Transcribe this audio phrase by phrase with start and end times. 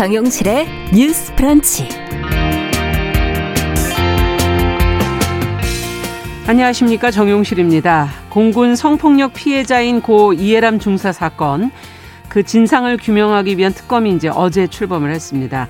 [0.00, 1.86] 정용실의 뉴스 프런치.
[6.46, 8.08] 안녕하십니까 정용실입니다.
[8.30, 11.70] 공군 성폭력 피해자인 고 이해람 중사 사건
[12.30, 15.68] 그 진상을 규명하기 위한 특검이 이제 어제 출범을 했습니다.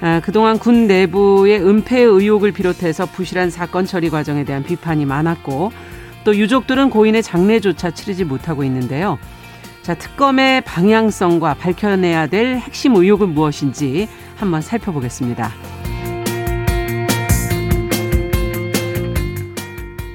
[0.00, 5.72] 아, 그동안 군 내부의 은폐 의혹을 비롯해서 부실한 사건 처리 과정에 대한 비판이 많았고
[6.22, 9.18] 또 유족들은 고인의 장례조차 치르지 못하고 있는데요.
[9.84, 15.52] 자, 특검의 방향성과 밝혀내야 될 핵심 의혹은 무엇인지 한번 살펴보겠습니다.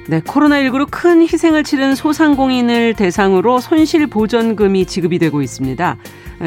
[0.08, 5.96] 네, 코로나19로 큰 희생을 치른 소상공인을 대상으로 손실보전금이 지급이 되고 있습니다.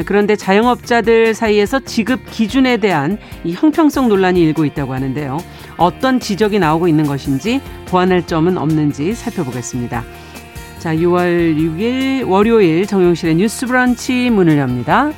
[0.04, 5.38] 그런데 자영업자들 사이에서 지급 기준에 대한 이 형평성 논란이 일고 있다고 하는데요.
[5.78, 10.04] 어떤 지적이 나오고 있는 것인지 보완할 점은 없는지 살펴보겠습니다.
[10.84, 15.12] 자, 6월 6일 월요일 정용실의 뉴스 브런치 문을 엽니다.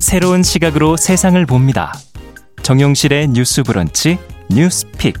[0.00, 1.92] 새로운 시각으로 세상을 봅니다.
[2.64, 4.18] 정용실의 뉴스 브런치
[4.50, 5.14] 뉴스 픽.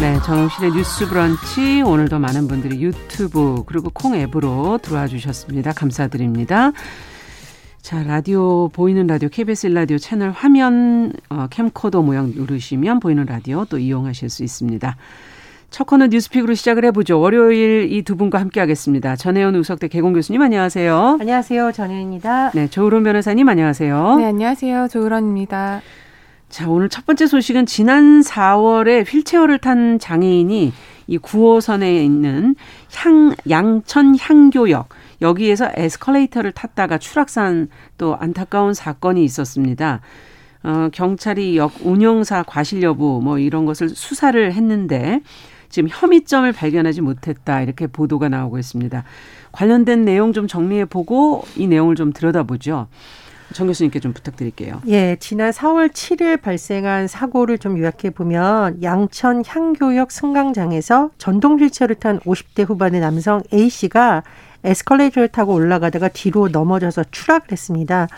[0.00, 5.74] 네, 정용실의 뉴스 브런치 오늘도 많은 분들이 유튜브 그리고 콩 앱으로 들어와 주셨습니다.
[5.74, 6.72] 감사드립니다.
[7.86, 13.78] 자, 라디오 보이는 라디오 KBS 라디오 채널 화면 어, 캠코더 모양 누르시면 보이는 라디오 또
[13.78, 14.96] 이용하실 수 있습니다.
[15.70, 17.20] 첫 코너 뉴스픽으로 시작을 해보죠.
[17.20, 19.14] 월요일 이 두 분과 함께하겠습니다.
[19.14, 21.18] 전혜연 우석대 개공 교수님 안녕하세요.
[21.20, 21.70] 안녕하세요.
[21.70, 22.50] 전혜연입니다.
[22.56, 24.16] 네, 조으론 변호사님 안녕하세요.
[24.16, 24.88] 네, 안녕하세요.
[24.88, 25.80] 조으론입니다.
[26.48, 30.72] 자, 오늘 첫 번째 소식은 지난 4월에 휠체어를 탄 장애인이
[31.06, 32.56] 이 9호선에 있는
[32.96, 34.88] 향, 양천 향교역,
[35.20, 37.68] 여기에서 에스컬레이터를 탔다가 추락산
[37.98, 40.00] 또 안타까운 사건이 있었습니다.
[40.62, 45.20] 어, 경찰이 역 운영사 과실 여부 뭐 이런 것을 수사를 했는데
[45.68, 49.04] 지금 혐의점을 발견하지 못했다 이렇게 보도가 나오고 있습니다.
[49.52, 52.88] 관련된 내용 좀 정리해 보고 이 내용을 좀 들여다보죠.
[53.52, 54.82] 정 교수님께 좀 부탁드릴게요.
[54.88, 62.18] 예, 지난 4월 7일 발생한 사고를 좀 요약해 보면 양천 향교역 승강장에서 전동 휠체어를 탄
[62.20, 64.24] 50대 후반의 남성 A 씨가
[64.66, 68.08] 에스컬레이터를 타고 올라가다가 뒤로 넘어져서 추락을 했습니다.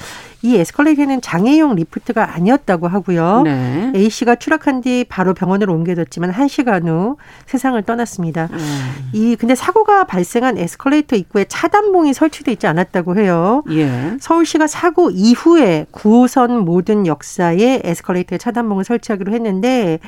[0.43, 3.43] 이 에스컬레이터는 장애용 리프트가 아니었다고 하고요.
[3.43, 3.93] 네.
[3.95, 7.17] A 씨가 추락한 뒤 바로 병원으로 옮겨졌지만 한 시간 후
[7.47, 8.49] 세상을 떠났습니다.
[8.53, 9.11] 음.
[9.13, 13.63] 이 근데 사고가 발생한 에스컬레이터 입구에 차단봉이 설치돼 있지 않았다고 해요.
[13.71, 14.17] 예.
[14.21, 19.99] 서울시가 사고 이후에 9호선 모든 역사에 에스컬레이터에 차단봉을 설치하기로 했는데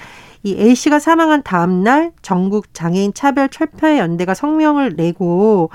[0.43, 5.71] 이 A 씨가 사망한 다음 날 전국 장애인 차별 철폐 연대가 성명을 내고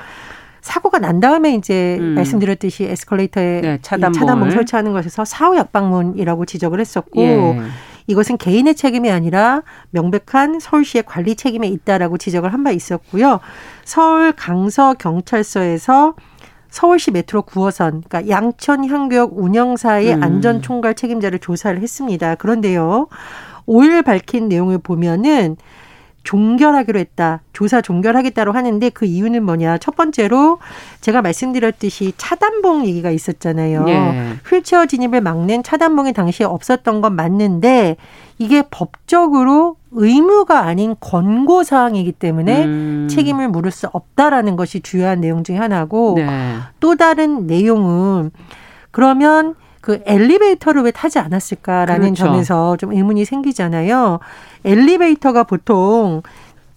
[0.66, 2.16] 사고가 난 다음에 이제 음.
[2.16, 4.20] 말씀드렸듯이 에스컬레이터에 네, 차단봉.
[4.20, 7.62] 차단봉 설치하는 것에서 사후 약방문이라고 지적을 했었고 예.
[8.08, 9.62] 이것은 개인의 책임이 아니라
[9.92, 13.42] 명백한 서울시의 관리 책임에 있다라고 지적을 한 바 있었고요.
[13.84, 16.16] 서울 강서 경찰서에서
[16.72, 20.24] 서울시 메트로 9호선, 그러니까 양천 향교역 운영사의 음.
[20.24, 22.34] 안전 총괄 책임자를 조사를 했습니다.
[22.36, 23.08] 그런데요.
[23.68, 25.58] 5일 밝힌 내용을 보면은
[26.26, 27.42] 종결하기로 했다.
[27.54, 29.78] 조사 종결하겠다고 하는데 그 이유는 뭐냐.
[29.78, 30.60] 첫 번째로
[31.00, 33.86] 제가 말씀드렸듯이 차단봉 얘기가 있었잖아요.
[33.88, 34.34] 예.
[34.50, 37.96] 휠체어 진입을 막는 차단봉이 당시에 없었던 건 맞는데
[38.38, 43.08] 이게 법적으로 의무가 아닌 권고 사항이기 때문에 음.
[43.10, 46.58] 책임을 물을 수 없다라는 것이 주요한 내용 중에 하나고 네.
[46.82, 48.32] 또 다른 내용은
[48.92, 49.56] 그러면
[49.86, 52.26] 그 엘리베이터를 왜 타지 않았을까라는 그렇죠.
[52.26, 54.18] 점에서 좀 의문이 생기잖아요.
[54.66, 56.24] 엘리베이터가 보통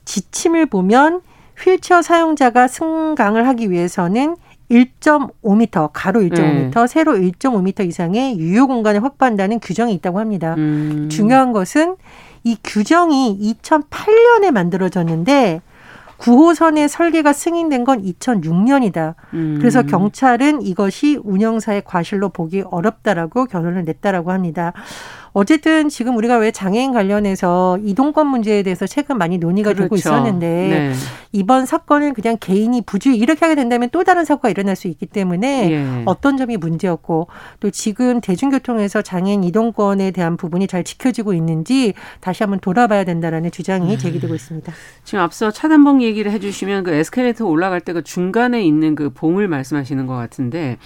[0.04, 1.22] 지침을 보면
[1.58, 4.36] 휠체어 사용자가 승강을 하기 위해서는
[4.70, 6.86] 1.5m, 가로 1.5m, 음.
[6.86, 10.54] 세로 1.5m 이상의 유효 공간을 확보한다는 규정이 있다고 합니다.
[10.58, 11.08] 음.
[11.10, 11.96] 중요한 것은
[12.44, 15.62] 이 규정이 2008년에 만들어졌는데
[16.18, 19.14] 9호선의 설계가 승인된 건 2006년이다.
[19.34, 19.56] 음.
[19.58, 24.72] 그래서 경찰은 이것이 운영사의 과실로 보기 어렵다라고 결론을 냈다라고 합니다.
[25.38, 29.82] 어쨌든 지금 우리가 왜 장애인 관련해서 이동권 문제에 대해서 최근 많이 논의가 그렇죠.
[29.84, 30.92] 되고 있었는데 네.
[31.32, 35.70] 이번 사건은 그냥 개인이 부주의 이렇게 하게 된다면 또 다른 사고가 일어날 수 있기 때문에
[35.70, 36.02] 예.
[36.06, 37.28] 어떤 점이 문제였고
[37.60, 43.92] 또 지금 대중교통에서 장애인 이동권에 대한 부분이 잘 지켜지고 있는지 다시 한번 돌아봐야 된다라는 주장이
[43.92, 43.98] 음.
[43.98, 44.72] 제기되고 있습니다.
[45.04, 50.06] 지금 앞서 차단봉 얘기를 해주시면 그 에스컬레이터 올라갈 때 그 중간에 있는 그 봉을 말씀하시는
[50.06, 50.78] 것 같은데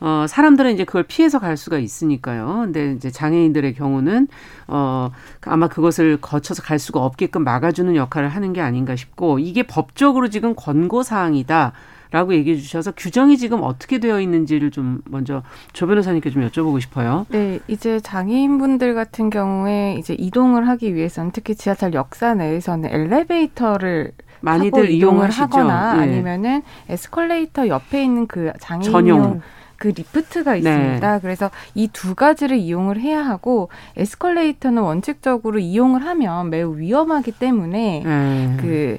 [0.00, 2.62] 어, 사람들은 이제 그걸 피해서 갈 수가 있으니까요.
[2.64, 4.28] 근데 이제 장애인들의 경우는
[4.68, 5.10] 어,
[5.42, 10.54] 아마 그것을 거쳐서 갈 수가 없게끔 막아주는 역할을 하는 게 아닌가 싶고 이게 법적으로 지금
[10.54, 11.72] 권고 사항이다.
[12.12, 17.26] 라고 얘기해 주셔서 규정이 지금 어떻게 되어 있는지를 좀 먼저 조 변호사님께 좀 여쭤보고 싶어요.
[17.30, 24.90] 네, 이제 장애인분들 같은 경우에 이제 이동을 하기 위해서는 특히 지하철 역사 내에서는 엘리베이터를 많이들
[24.90, 26.02] 이용을 하거나 예.
[26.02, 29.42] 아니면은 에스컬레이터 옆에 있는 그 장애인용 전용.
[29.76, 30.58] 그 리프트가 네.
[30.58, 31.12] 있습니다.
[31.12, 31.20] 네.
[31.20, 38.56] 그래서 이 두 가지를 이용을 해야 하고 에스컬레이터는 원칙적으로 이용을 하면 매우 위험하기 때문에 네.
[38.60, 38.98] 그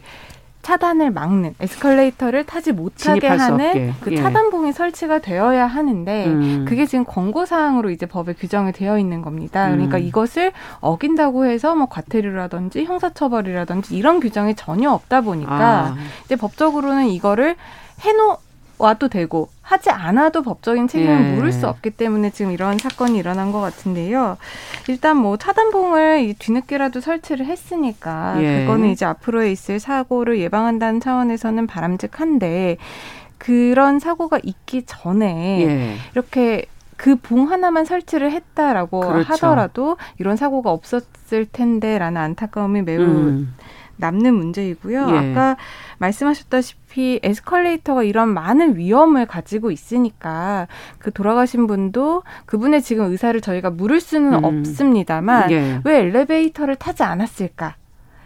[0.63, 4.17] 차단을 막는 에스컬레이터를 타지 못하게 하는 그 예.
[4.17, 6.65] 차단봉이 설치가 되어야 하는데 음.
[6.67, 9.69] 그게 지금 권고 사항으로 이제 법에 규정이 되어 있는 겁니다.
[9.69, 10.03] 그러니까 음.
[10.03, 10.51] 이것을
[10.81, 15.95] 어긴다고 해서 뭐 과태료라든지 형사처벌이라든지 이런 규정이 전혀 없다 보니까 아.
[16.25, 17.55] 이제 법적으로는 이거를
[18.01, 18.39] 해놓
[18.77, 21.35] 와도 되고 하지 않아도 법적인 책임을 예.
[21.35, 24.37] 물을 수 없기 때문에 지금 이런 사건이 일어난 것 같은데요.
[24.87, 28.61] 일단 뭐 차단봉을 뒤늦게라도 설치를 했으니까 예.
[28.61, 32.77] 그거는 이제 앞으로에 있을 사고를 예방한다는 차원에서는 바람직한데
[33.37, 35.95] 그런 사고가 있기 전에 예.
[36.13, 36.65] 이렇게
[36.97, 39.33] 그봉 하나만 설치를 했다라고 그렇죠.
[39.33, 43.53] 하더라도 이런 사고가 없었을 텐데라는 안타까움이 매우 음.
[43.97, 45.07] 남는 문제이고요.
[45.09, 45.17] 예.
[45.17, 45.57] 아까
[45.97, 50.67] 말씀하셨다시피 에스컬레이터가 이런 많은 위험을 가지고 있으니까
[50.99, 54.43] 그 돌아가신 분도 그분의 지금 의사를 저희가 물을 수는 음.
[54.43, 55.81] 없습니다만 예.
[55.83, 57.75] 왜 엘리베이터를 타지 않았을까?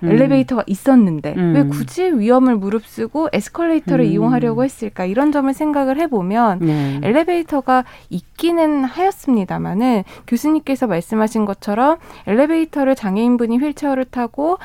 [0.04, 0.12] 음.
[0.12, 1.54] 엘리베이터가 있었는데 음.
[1.56, 4.12] 왜 굳이 위험을 무릅쓰고 에스컬레이터를 음.
[4.12, 7.00] 이용하려고 했을까 이런 점을 생각을 해보면 네.
[7.04, 14.58] 엘리베이터가 있기는 하였습니다마는 교수님께서 말씀하신 것처럼 엘리베이터를 장애인분이 휠체어를 타고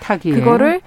[0.00, 0.34] 타기에.
[0.34, 0.80] 그거를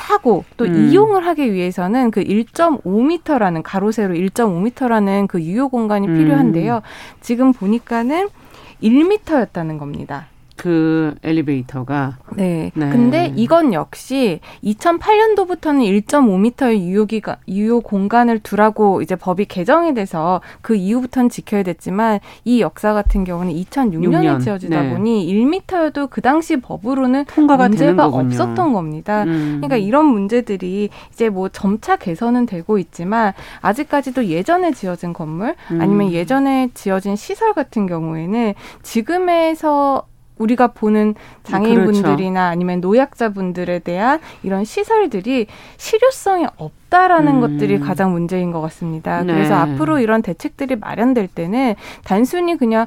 [0.00, 0.88] 타고 또 음.
[0.88, 6.16] 이용을 하기 위해서는 그 1.5m라는 가로 세로 1.5m라는 그 유효 공간이 음.
[6.16, 6.80] 필요한데요.
[7.20, 8.28] 지금 보니까는
[8.82, 10.29] 1m였다는 겁니다.
[10.60, 12.70] 그 엘리베이터가 네.
[12.74, 12.90] 네.
[12.90, 21.30] 근데 이건 역시 2008년도부터는 1.5m의 유효기가 유효 공간을 두라고 이제 법이 개정이 돼서 그 이후부터는
[21.30, 24.42] 지켜야 됐지만 이 역사 같은 경우는 2006년에 6년.
[24.42, 24.90] 지어지다 네.
[24.90, 29.22] 보니 1m여도 그 당시 법으로는 통과가 문제가 없었던 겁니다.
[29.22, 29.60] 음.
[29.62, 33.32] 그러니까 이런 문제들이 이제 뭐 점차 개선은 되고 있지만
[33.62, 36.12] 아직까지도 예전에 지어진 건물 아니면 음.
[36.12, 38.52] 예전에 지어진 시설 같은 경우에는
[38.82, 40.09] 지금에서
[40.40, 41.14] 우리가 보는
[41.44, 42.52] 장애인분들이나 그렇죠.
[42.52, 45.46] 아니면 노약자분들에 대한 이런 시설들이
[45.76, 47.40] 실효성이 없다라는 음.
[47.40, 49.22] 것들이 가장 문제인 것 같습니다.
[49.22, 49.32] 네.
[49.32, 52.86] 그래서 앞으로 이런 대책들이 마련될 때는 단순히 그냥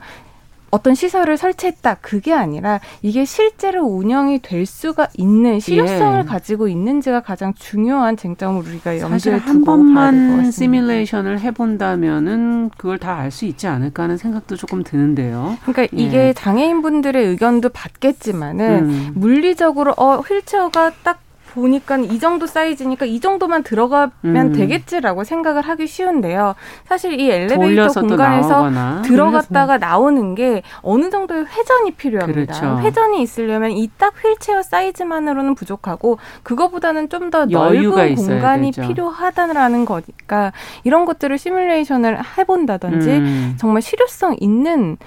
[0.73, 6.23] 어떤 시설을 설치했다 그게 아니라 이게 실제로 운영이 될 수가 있는 실효성을 예.
[6.23, 13.29] 가지고 있는지가 가장 중요한 쟁점을 우리가 염두에 두고 한 번만 시뮬레이션을 해본다면은 그걸 다 알
[13.31, 15.57] 수 있지 않을까 하는 생각도 조금 드는데요.
[15.61, 15.87] 그러니까 예.
[15.93, 19.11] 이게 장애인분들의 의견도 받겠지만은 음.
[19.15, 21.22] 물리적으로 어 휠체어가 딱
[21.53, 24.53] 보니까 이 정도 사이즈니까 이 정도만 들어가면 음.
[24.53, 26.55] 되겠지라고 생각을 하기 쉬운데요.
[26.85, 32.53] 사실 이 엘리베이터 공간에서 들어갔다가 나오는 게 어느 정도의 회전이 필요합니다.
[32.59, 32.79] 그렇죠.
[32.85, 38.87] 회전이 있으려면 이 딱 휠체어 사이즈만으로는 부족하고 그거보다는 좀 더 넓은 공간이 되죠.
[38.87, 40.51] 필요하다는 거니까
[40.83, 43.53] 이런 것들을 시뮬레이션을 해본다든지 음.
[43.57, 44.97] 정말 실효성 있는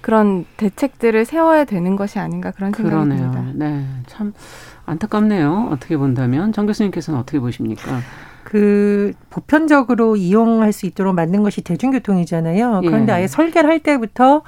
[0.00, 3.30] 그런 대책들을 세워야 되는 것이 아닌가 그런 생각이 그러네요.
[3.30, 3.52] 듭니다.
[3.54, 4.32] 네, 참
[4.86, 5.68] 안타깝네요.
[5.72, 8.00] 어떻게 본다면 정 교수님께서는 어떻게 보십니까?
[8.44, 12.80] 그 보편적으로 이용할 수 있도록 만든 것이 대중교통이잖아요.
[12.84, 13.16] 그런데 예.
[13.16, 14.42] 아예 설계를 할 때부터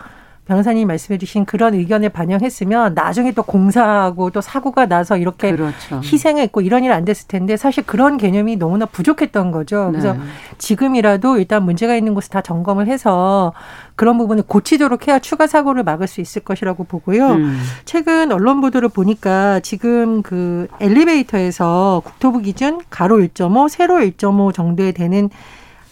[0.47, 6.01] 변호사님이 말씀해 주신 그런 의견을 반영했으면 나중에 또 공사하고 또 사고가 나서 이렇게 그렇죠.
[6.03, 9.89] 희생했고 이런 일 안 됐을 텐데 사실 그런 개념이 너무나 부족했던 거죠.
[9.91, 10.21] 그래서 네.
[10.57, 13.53] 지금이라도 일단 문제가 있는 곳을 다 점검을 해서
[13.99, 17.33] 그런 부분을 고치도록 해야 추가 사고를 막을 수 있을 것이라고 보고요.
[17.33, 17.61] 음.
[17.85, 25.31] 최근 언론 보도를 보니까 지금 그 엘리베이터에서 국토부 기준 가로 1.5, 세로 1.5 정도에 되는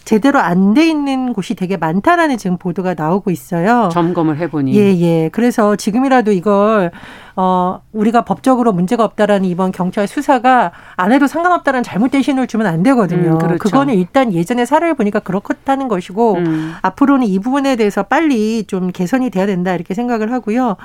[0.07, 3.89] 제대로 안 돼 있는 곳이 되게 많다라는 지금 보도가 나오고 있어요.
[3.93, 4.75] 점검을 해보니.
[4.79, 5.29] 예, 예.
[5.33, 6.93] 그래서 지금이라도 이걸
[7.35, 12.83] 어 우리가 법적으로 문제가 없다라는 이번 경찰 수사가 안 해도 상관없다라는 잘못된 신호를 주면 안
[12.85, 13.33] 되거든요.
[13.33, 13.59] 음, 그렇죠.
[13.59, 16.75] 그거는 일단 예전에 사례를 보니까 그렇다는 것이고 음.
[16.83, 20.77] 앞으로는 이 부분에 대해서 빨리 좀 개선이 돼야 된다 이렇게 생각을 하고요.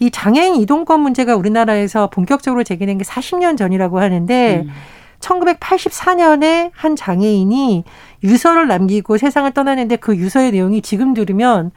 [0.00, 4.70] 이 장애인 이동권 문제가 우리나라에서 본격적으로 제기된 게 40년 전이라고 하는데 음.
[5.20, 7.84] 1984년에 한 장애인이
[8.24, 11.70] 유서를 남기고 세상을 떠나는데 그 유서의 내용이 지금 들으면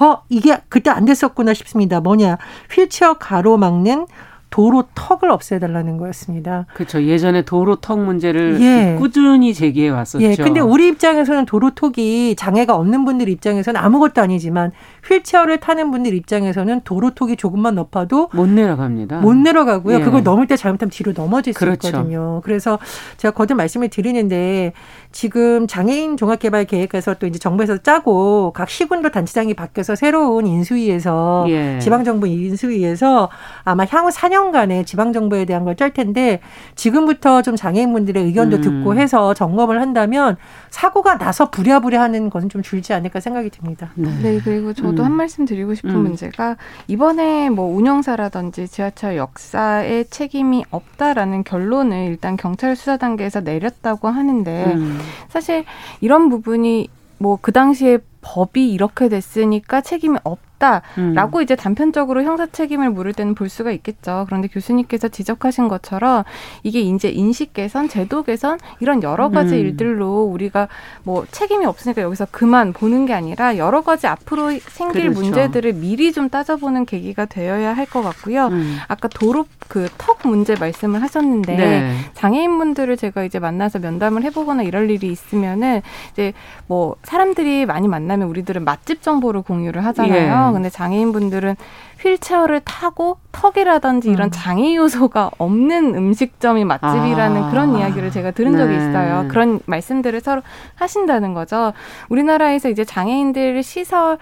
[0.00, 2.00] 어 이게 그때 안 됐었구나 싶습니다.
[2.00, 2.38] 뭐냐
[2.70, 4.06] 휠체어 가로 막는
[4.50, 6.66] 도로 턱을 없애달라는 거였습니다.
[6.74, 7.02] 그렇죠.
[7.02, 8.96] 예전에 도로 턱 문제를 예.
[8.98, 10.24] 꾸준히 제기해 왔었죠.
[10.24, 10.36] 예.
[10.36, 14.72] 근데 우리 입장에서는 도로 턱이 장애가 없는 분들 입장에서는 아무것도 아니지만
[15.06, 19.20] 휠체어를 타는 분들 입장에서는 도로 턱이 조금만 높아도 못 내려갑니다.
[19.20, 19.98] 못 내려가고요.
[19.98, 20.00] 예.
[20.02, 21.88] 그걸 넘을 때 잘못하면 뒤로 넘어질 수 그렇죠.
[21.88, 22.40] 있거든요.
[22.44, 22.78] 그래서
[23.16, 24.72] 제가 거듭 말씀을 드리는데
[25.12, 31.78] 지금 장애인 종합개발 계획에서 또 이제 정부에서 짜고 각 시군도 단체장이 바뀌어서 새로운 인수위에서 예.
[31.78, 33.30] 지방정부 인수위에서
[33.62, 36.40] 아마 향후 4년간의 지방정부에 대한 걸 짤 텐데
[36.74, 38.60] 지금부터 좀 장애인분들의 의견도 음.
[38.62, 40.36] 듣고 해서 점검을 한다면
[40.70, 43.90] 사고가 나서 부랴부랴 하는 것은 좀 줄지 않을까 생각이 듭니다.
[43.94, 45.04] 네, 네 그리고 저도 음.
[45.04, 46.02] 한 말씀 드리고 싶은 음.
[46.02, 46.56] 문제가
[46.88, 54.95] 이번에 뭐 운영사라든지 지하철 역사에 책임이 없다라는 결론을 일단 경찰 수사 단계에서 내렸다고 하는데 음.
[55.28, 55.64] 사실
[56.00, 56.88] 이런 부분이
[57.18, 61.42] 뭐 그 당시에 법이 이렇게 됐으니까 책임이 없 없다라고 음.
[61.42, 64.24] 이제 단편적으로 형사 책임을 물을 때는 볼 수가 있겠죠.
[64.26, 66.24] 그런데 교수님께서 지적하신 것처럼
[66.62, 69.60] 이게 이제 인식 개선, 제도 개선 이런 여러 가지 음.
[69.60, 70.68] 일들로 우리가
[71.02, 75.20] 뭐 책임이 없으니까 여기서 그만 보는 게 아니라 여러 가지 앞으로 생길 그렇죠.
[75.20, 78.46] 문제들을 미리 좀 따져보는 계기가 되어야 할 것 같고요.
[78.48, 78.78] 음.
[78.88, 81.96] 아까 도로 그 턱 문제 말씀을 하셨는데 네.
[82.14, 85.82] 장애인분들을 제가 이제 만나서 면담을 해보거나 이럴 일이 있으면은
[86.12, 86.32] 이제
[86.66, 90.45] 뭐 사람들이 많이 만나면 우리들은 맛집 정보를 공유를 하잖아요.
[90.45, 90.45] 예.
[90.52, 91.56] 근데 장애인분들은
[92.00, 94.30] 휠체어를 타고 턱이라든지 이런 음.
[94.32, 97.50] 장애 요소가 없는 음식점이 맛집이라는 아.
[97.50, 98.88] 그런 이야기를 제가 들은 적이 네.
[98.88, 99.26] 있어요.
[99.28, 100.42] 그런 말씀들을 서로
[100.76, 101.72] 하신다는 거죠.
[102.08, 104.18] 우리나라에서 이제 장애인들 시설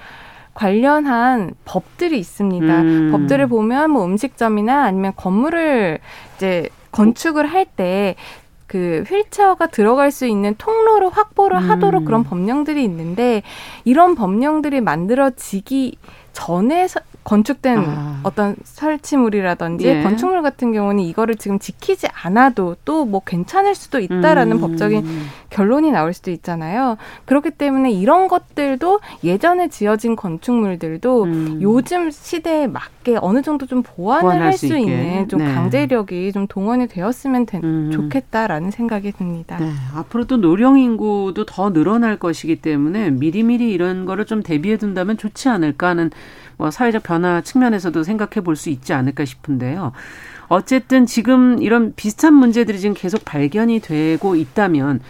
[0.55, 2.81] 관련한 법들이 있습니다.
[2.81, 3.09] 음.
[3.13, 5.99] 법들을 보면 뭐 음식점이나 아니면 건물을
[6.37, 8.15] 이제 건축을 할 때
[8.75, 11.71] 그 휠체어가 들어갈 수 있는 통로를 확보를 음.
[11.71, 13.45] 하도록 그런 법령들이 있는데
[13.85, 15.97] 이런 법령들이 만들어지기
[16.33, 16.89] 전에
[17.25, 18.21] 건축된 아.
[18.23, 20.03] 어떤 설치물이라든지 예.
[20.03, 24.61] 건축물 같은 경우는 이거를 지금 지키지 않아도 또 뭐 괜찮을 수도 있다라는 음.
[24.61, 25.05] 법적인
[25.51, 26.97] 결론이 나올 수도 있잖아요.
[27.27, 31.59] 그렇기 때문에 이런 것들도 예전에 지어진 건축물들도 음.
[31.61, 35.53] 요즘 시대에 맞게 어느 정도 좀 보완을 할 수 있는 좀 네.
[35.53, 37.91] 강제력이 좀 동원이 되었으면 된, 음.
[37.93, 39.59] 좋겠다라는 생각이 듭니다.
[39.59, 39.71] 네.
[39.95, 45.49] 앞으로 또 노령 인구도 더 늘어날 것이기 때문에 미리미리 이런 거를 좀 대비해 둔다면 좋지
[45.49, 46.11] 않을까 하는
[46.57, 49.93] 뭐 사회적 변화 측면에서도 생각해 볼 수 있지 않을까 싶은데요.
[50.49, 55.01] 어쨌든 지금 이런 비슷한 문제들이 지금 계속 발견이 되고 있다면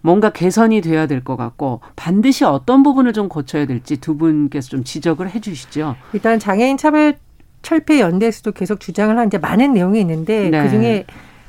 [0.00, 4.84] 뭔가 개선이 돼야 될 것 같고 반드시 어떤 부분을 좀 고쳐야 될지 두 분께서 좀
[4.84, 5.96] 지적을 해 주시죠.
[6.12, 7.16] 일단 장애인 차별
[7.62, 10.62] 철폐 연대에서도 계속 주장을 한 이제 많은 내용이 있는데 네.
[10.62, 11.04] 그중에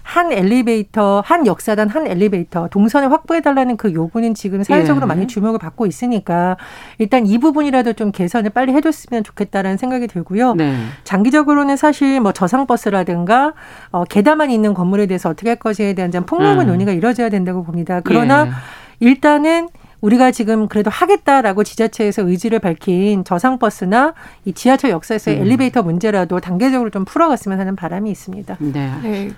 [0.06, 5.08] 한 엘리베이터, 한 역사단, 한 엘리베이터 동선을 확보해달라는 그 요구는 지금 사회적으로 예.
[5.08, 6.58] 많이 주목을 받고 있으니까
[7.00, 10.54] 일단 이 부분이라도 좀 개선을 빨리 해줬으면 좋겠다라는 생각이 들고요.
[10.54, 10.76] 네.
[11.06, 13.54] 장기적으로는 사실 뭐 저상버스라든가
[13.92, 16.68] 어, 계단만 있는 건물에 대해서 어떻게 할 것에 대한 좀 폭넓은 음.
[16.68, 18.02] 논의가 이루어져야 된다고 봅니다.
[18.04, 18.52] 그러나 예.
[19.00, 19.70] 일단은
[20.02, 24.14] 우리가 지금 그래도 하겠다라고 지자체에서 의지를 밝힌 저상버스나
[24.46, 25.42] 이 지하철 역사에서의 음.
[25.42, 28.58] 엘리베이터 문제라도 단계적으로 좀 풀어갔으면 하는 바람이 있습니다.
[28.60, 28.92] 네.
[29.02, 29.32] 네.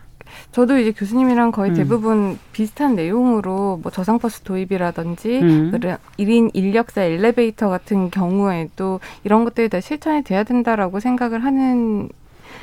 [0.51, 1.75] 저도 이제 교수님이랑 거의 음.
[1.75, 5.72] 대부분 비슷한 내용으로 뭐 저상버스 도입이라든지 음.
[6.19, 12.10] 1인 인력사 엘리베이터 같은 경우에도 이런 것들이 다 실천이 돼야 된다라고 생각을 하는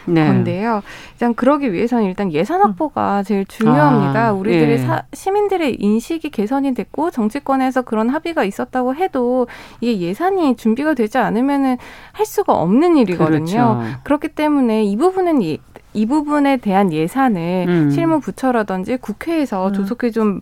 [0.06, 0.26] 네.
[0.26, 0.82] 건데요.
[1.12, 2.66] 일단 그러기 위해서는 일단 예산 음.
[2.66, 4.28] 확보가 제일 중요합니다.
[4.28, 4.78] 아, 우리들의 예.
[4.78, 9.46] 사, 시민들의 인식이 개선이 됐고 정치권에서 그런 합의가 있었다고 해도
[9.80, 11.78] 이게 예산이 준비가 되지 않으면은
[12.12, 13.44] 할 수가 없는 일이거든요.
[13.44, 13.82] 그렇죠.
[14.04, 15.58] 그렇기 때문에 이 부분은 이,
[15.94, 17.90] 이 부분에 대한 예산을 음.
[17.90, 19.72] 실무 부처라든지 국회에서 음.
[19.72, 20.40] 조속히 좀,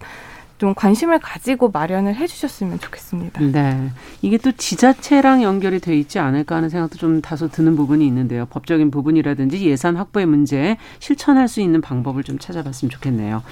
[0.58, 3.40] 좀 관심을 가지고 마련을 해주셨으면 좋겠습니다.
[3.40, 3.90] 네.
[4.22, 8.46] 이게 또 지자체랑 연결이 돼 있지 않을까 하는 생각도 좀 다소 드는 부분이 있는데요.
[8.46, 13.42] 법적인 부분이라든지 예산 확보의 문제 실천할 수 있는 방법을 좀 찾아봤으면 좋겠네요.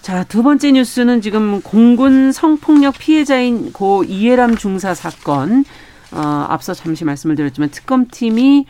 [0.00, 5.64] 자, 두 번째 뉴스는 지금 공군 성폭력 피해자인 고 이해람 중사 사건,
[6.10, 8.66] 어, 앞서 잠시 말씀을 드렸지만 특검팀이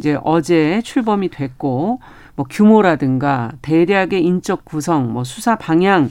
[0.00, 2.00] 이제 어제 출범이 됐고
[2.34, 6.08] 뭐 규모라든가 대략의 인적 구성, 뭐 수사 방향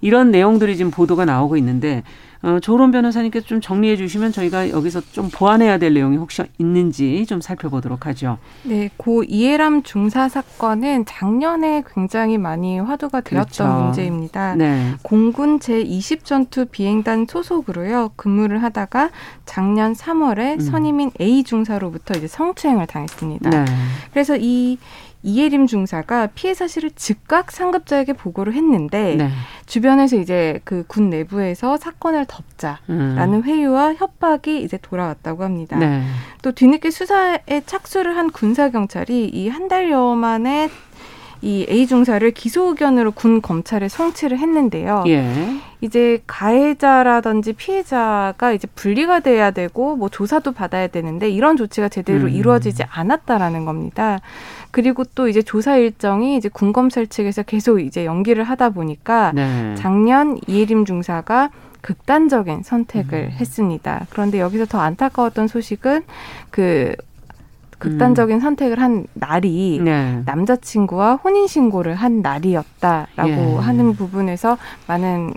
[0.00, 2.04] 이런 내용들이 지금 보도가 나오고 있는데
[2.42, 7.40] 어, 조론 변호사님께서 좀 정리해 주시면 저희가 여기서 좀 보완해야 될 내용이 혹시 있는지 좀
[7.40, 8.38] 살펴보도록 하죠.
[8.64, 13.84] 네, 고 이해람 중사 사건은 작년에 굉장히 많이 화두가 되었던 그렇죠.
[13.84, 14.56] 문제입니다.
[14.56, 14.94] 네.
[15.02, 19.10] 공군 제20 전투 비행단 소속으로요 근무를 하다가
[19.44, 20.60] 작년 3월에 음.
[20.60, 23.50] 선임인 A 중사로부터 이제 성추행을 당했습니다.
[23.50, 23.64] 네.
[24.12, 24.78] 그래서 이
[25.24, 29.30] 이예림 중사가 피해 사실을 즉각 상급자에게 보고를 했는데 네.
[29.66, 33.42] 주변에서 이제 그 군 내부에서 사건을 덮자라는 음.
[33.44, 35.76] 회유와 협박이 이제 돌아왔다고 합니다.
[35.78, 36.02] 네.
[36.42, 40.68] 또 뒤늦게 수사에 착수를 한 군사 경찰이 이 한 달여 만에
[41.40, 45.04] 이 A 중사를 기소 의견으로 군 검찰에 송치를 했는데요.
[45.08, 45.24] 예.
[45.82, 52.28] 이제 가해자라든지 피해자가 이제 분리가 돼야 되고 뭐 조사도 받아야 되는데 이런 조치가 제대로 음.
[52.28, 54.20] 이루어지지 않았다라는 겁니다.
[54.70, 59.74] 그리고 또 이제 조사 일정이 이제 군검찰 측에서 계속 이제 연기를 하다 보니까 네.
[59.76, 63.30] 작년 이혜림 중사가 극단적인 선택을 음.
[63.32, 64.06] 했습니다.
[64.10, 66.04] 그런데 여기서 더 안타까웠던 소식은
[66.50, 66.94] 그
[67.78, 68.40] 극단적인 음.
[68.40, 70.22] 선택을 한 날이 네.
[70.26, 73.56] 남자친구와 혼인신고를 한 날이었다라고 예.
[73.56, 75.34] 하는 부분에서 많은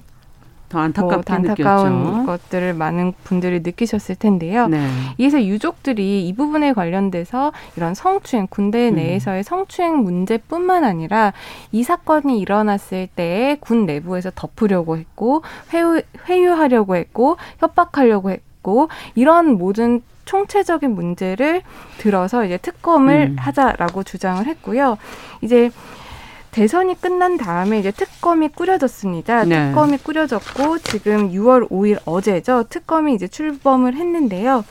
[0.75, 2.25] 더 안타깝게 뭐 안타까운 느꼈죠.
[2.25, 4.67] 것들을 많은 분들이 느끼셨을 텐데요.
[4.67, 4.88] 네.
[5.17, 8.96] 이에서 유족들이 이 부분에 관련돼서 이런 성추행 군대 음.
[8.96, 11.34] 내에서의 성추행 문제뿐만 아니라
[11.72, 20.01] 이 사건이 일어났을 때 군 내부에서 덮으려고 했고 회유, 회유하려고 했고 협박하려고 했고 이런 모든
[20.25, 21.62] 총체적인 문제를
[22.00, 23.36] 들어서 이제 특검을 음.
[23.39, 24.98] 하자라고 주장을 했고요.
[25.41, 25.70] 이제
[26.55, 29.43] 대선이 끝난 다음에 이제 특검이 꾸려졌습니다.
[29.43, 29.67] 네.
[29.67, 32.63] 특검이 꾸려졌고 지금 6월 5일 어제죠.
[32.69, 34.63] 특검이 이제 출범을 했는데요.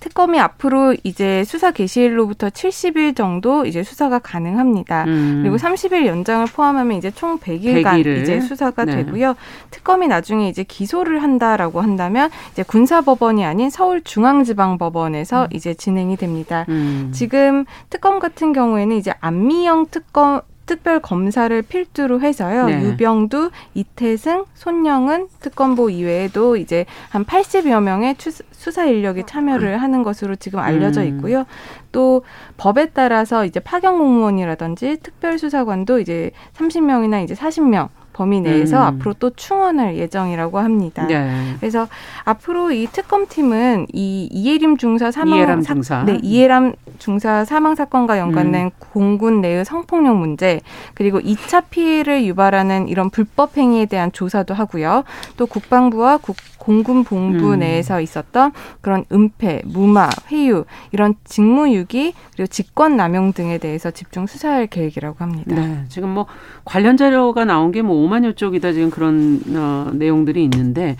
[0.00, 5.04] 특검이 앞으로 이제 수사 개시일로부터 70일 정도 이제 수사가 가능합니다.
[5.04, 5.40] 음.
[5.42, 8.20] 그리고 30일 연장을 포함하면 이제 총 100일간 100일을.
[8.20, 8.96] 이제 수사가 네.
[8.96, 9.34] 되고요.
[9.70, 15.48] 특검이 나중에 이제 기소를 한다라고 한다면 이제 군사법원이 아닌 서울중앙지방법원에서 음.
[15.52, 16.66] 이제 진행이 됩니다.
[16.68, 17.12] 음.
[17.14, 22.66] 지금 특검 같은 경우에는 이제 안미영 특검 특별 검사를 필두로 해서요.
[22.66, 22.82] 네.
[22.82, 28.16] 유병두, 이태승, 손영은 특검보 이외에도 이제 한 80여 명의
[28.52, 31.08] 수사 인력이 참여를 하는 것으로 지금 알려져 음.
[31.08, 31.44] 있고요.
[31.90, 32.22] 또
[32.56, 38.82] 법에 따라서 이제 파견 공무원이라든지 특별 수사관도 이제 30명이나 이제 40명 범위 내에서 음.
[38.82, 41.06] 앞으로 또 충원할 예정이라고 합니다.
[41.06, 41.54] 네.
[41.60, 41.88] 그래서
[42.24, 48.66] 앞으로 이 특검팀은 이 이해림 중사 사망 이해람 중사 네, 이해람 중사 사망 사건과 연관된
[48.66, 48.70] 음.
[48.78, 50.60] 공군 내의 성폭력 문제
[50.94, 55.04] 그리고 2차 피해를 유발하는 이런 불법 행위에 대한 조사도 하고요.
[55.36, 57.58] 또 국방부와 국 공군 본부 음.
[57.58, 64.68] 내에서 있었던 그런 은폐, 무마, 회유 이런 직무유기 그리고 직권 남용 등에 대해서 집중 수사할
[64.68, 65.54] 계획이라고 합니다.
[65.56, 66.26] 네, 지금 뭐
[66.64, 70.96] 관련 자료가 나온 게 뭐 5만여 쪽이다 지금 그런 어, 내용들이 있는데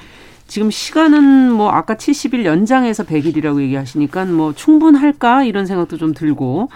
[0.49, 6.69] 지금 시간은 뭐 아까 70일 연장해서 100일이라고 얘기하시니까 뭐 충분할까 이런 생각도 좀 들고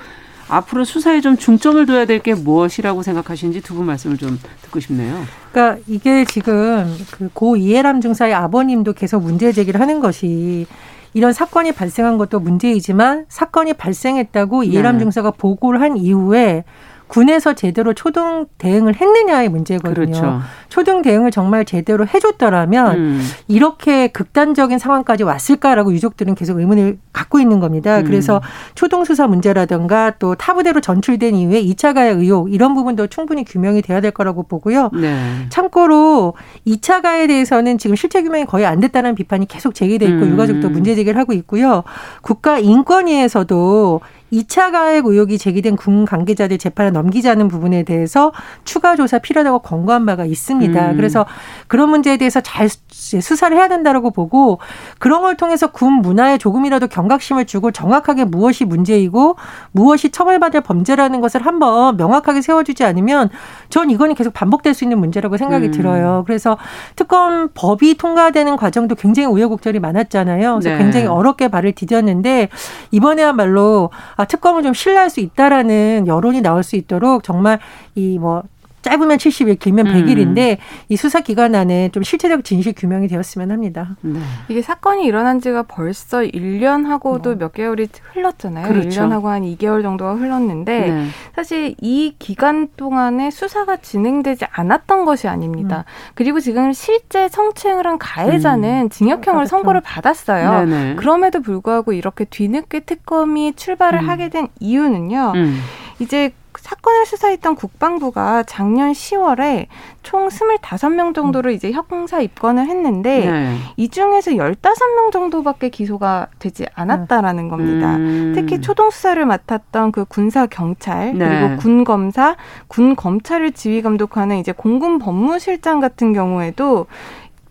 [0.48, 5.24] 앞으로 수사에 좀 중점을 둬야 될 게 무엇이라고 생각하시는지 두 분 말씀을 좀 듣고 싶네요.
[5.52, 10.66] 그러니까 이게 지금 그 고 이해람 중사의 아버님도 계속 문제 제기를 하는 것이
[11.14, 15.04] 이런 사건이 발생한 것도 문제이지만 사건이 발생했다고 이해람 네.
[15.04, 16.64] 중사가 보고를 한 이후에
[17.09, 20.07] 군에서 제대로 초등 대응을 했느냐의 문제거든요.
[20.07, 20.40] 그렇죠.
[20.69, 23.27] 초등 대응을 정말 제대로 해줬더라면 음.
[23.49, 28.01] 이렇게 극단적인 상황까지 왔을까라고 유족들은 계속 의문을 갖고 있는 겁니다.
[28.01, 28.05] 음.
[28.05, 28.42] 그래서
[28.75, 34.01] 초등 수사 문제라든가 또 타부대로 전출된 이후에 2차 가해 의혹 이런 부분도 충분히 규명이 돼야
[34.01, 34.90] 될 거라고 보고요.
[34.92, 35.47] 네.
[35.49, 36.35] 참고로
[36.66, 40.33] 2차 가해에 대해서는 지금 실체 규명이 거의 안 됐다는 비판이 계속 제기돼 있고 음.
[40.33, 41.85] 유가족도 문제 제기를 하고 있고요.
[42.21, 44.01] 국가 인권위에서도
[44.37, 48.33] 2차 가액 의혹이 제기된 군 관계자들 재판에 넘기자는 부분에 대해서
[48.64, 50.90] 추가 조사 필요하다고 권고한 바가 있습니다.
[50.90, 50.96] 음.
[50.96, 51.27] 그래서
[51.68, 54.59] 그런 문제에 대해서 잘 수사를 해야 된다라고 보고
[54.99, 59.37] 그런 걸 통해서 군 문화에 조금이라도 경각심을 주고 정확하게 무엇이 문제이고
[59.72, 63.31] 무엇이 처벌받을 범죄라는 것을 한번 명확하게 세워주지 않으면
[63.68, 65.70] 전 이거는 계속 반복될 수 있는 문제라고 생각이 음.
[65.70, 66.25] 들어요.
[66.27, 66.59] 그래서
[66.94, 70.55] 특검 법이 통과되는 과정도 굉장히 우여곡절이 많았잖아요.
[70.55, 70.79] 그래서 네.
[70.79, 72.49] 굉장히 어렵게 발을 디뎠는데
[72.90, 77.59] 이번에야말로 아, 특검을 좀 신뢰할 수 있다라는 여론이 나올 수 있도록 정말
[77.95, 78.43] 이 뭐
[78.87, 80.57] 짧으면 70일, 길면 100일인데 음.
[80.88, 83.96] 이 수사 기간 안에 좀 실체적 진실 규명이 되었으면 합니다.
[84.01, 84.20] 네.
[84.49, 87.35] 이게 사건이 일어난 지가 벌써 1년 하고도 어.
[87.35, 88.68] 몇 개월이 흘렀잖아요.
[88.68, 88.88] 그렇죠.
[88.88, 91.07] 1년 하고 한 2개월 정도가 흘렀는데 네.
[91.35, 95.79] 사실 이 기간 동안에 수사가 진행되지 않았던 것이 아닙니다.
[95.79, 96.12] 음.
[96.14, 98.88] 그리고 지금 실제 성추행을 한 가해자는 음.
[98.88, 100.64] 징역형을 그 선고를 받았어요.
[100.64, 100.94] 네네.
[100.94, 104.09] 그럼에도 불구하고 이렇게 뒤늦게 특검이 출발을 음.
[104.09, 105.33] 하게 된 이유는요.
[105.35, 105.61] 음.
[105.99, 106.33] 이제
[106.66, 109.68] 사건을 수사했던 국방부가 작년 10월에
[110.02, 113.57] 총 25명 정도를 이제 형사 입건을 했는데 네.
[113.76, 117.94] 이 중에서 15명 정도밖에 기소가 되지 않았다라는 겁니다.
[117.94, 118.33] 음.
[118.35, 121.29] 특히 초동 수사를 맡았던 그 군사 경찰 네.
[121.29, 122.35] 그리고 군 검사,
[122.66, 126.87] 군 검찰을 지휘 감독하는 이제 공군 법무실장 같은 경우에도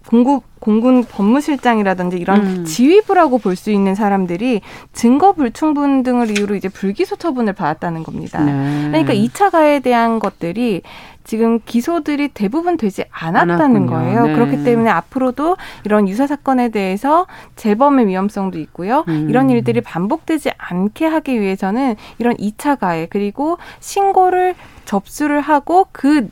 [0.07, 2.65] 공국 공군 법무실장이라든지 이런 음.
[2.65, 4.61] 지휘부라고 볼 수 있는 사람들이
[4.93, 8.43] 증거 불충분 등을 이유로 이제 불기소 처분을 받았다는 겁니다.
[8.43, 8.87] 네.
[8.91, 10.81] 그러니까 2차 가해에 대한 것들이
[11.23, 13.85] 지금 기소들이 대부분 되지 않았다는.
[13.87, 14.27] 거예요.
[14.27, 14.33] 네.
[14.33, 19.05] 그렇기 때문에 앞으로도 이런 유사 사건에 대해서 재범의 위험성도 있고요.
[19.07, 19.27] 음.
[19.29, 26.29] 이런 일들이 반복되지 않게 하기 위해서는 이런 2차 가해 그리고 신고를 접수를 하고 그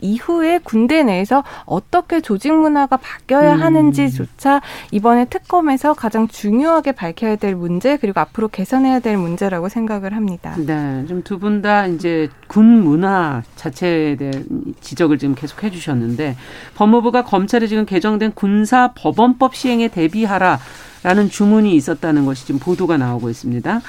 [0.00, 3.62] 이후에 군대 내에서 어떻게 조직 문화가 바뀌어야 음.
[3.62, 10.54] 하는지조차 이번에 특검에서 가장 중요하게 밝혀야 될 문제 그리고 앞으로 개선해야 될 문제라고 생각을 합니다.
[10.58, 14.44] 네, 좀 두 분 다 이제 군 문화 자체에 대한
[14.80, 16.36] 지적을 지금 계속 해주셨는데
[16.74, 23.80] 법무부가 검찰에 지금 개정된 군사 법원법 시행에 대비하라라는 주문이 있었다는 것이 지금 보도가 나오고 있습니다.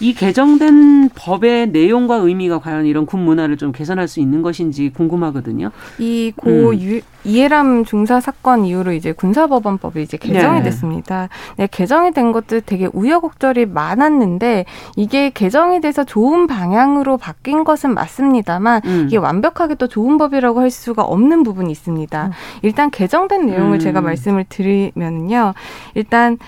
[0.00, 5.70] 이 개정된 법의 내용과 의미가 과연 이런 군 문화를 좀 개선할 수 있는 것인지 궁금하거든요.
[5.98, 7.00] 이고 음.
[7.24, 10.64] 이해람 중사 사건 이후로 이제 군사법원법이 이제 개정이 네.
[10.64, 11.28] 됐습니다.
[11.56, 18.82] 네, 개정이 된 것도 되게 우여곡절이 많았는데 이게 개정이 돼서 좋은 방향으로 바뀐 것은 맞습니다만
[18.84, 19.04] 음.
[19.06, 22.26] 이게 완벽하게 또 좋은 법이라고 할 수가 없는 부분이 있습니다.
[22.26, 22.32] 음.
[22.62, 24.04] 일단 개정된 내용을 제가 음.
[24.04, 25.54] 말씀을 드리면요.
[25.94, 26.38] 일단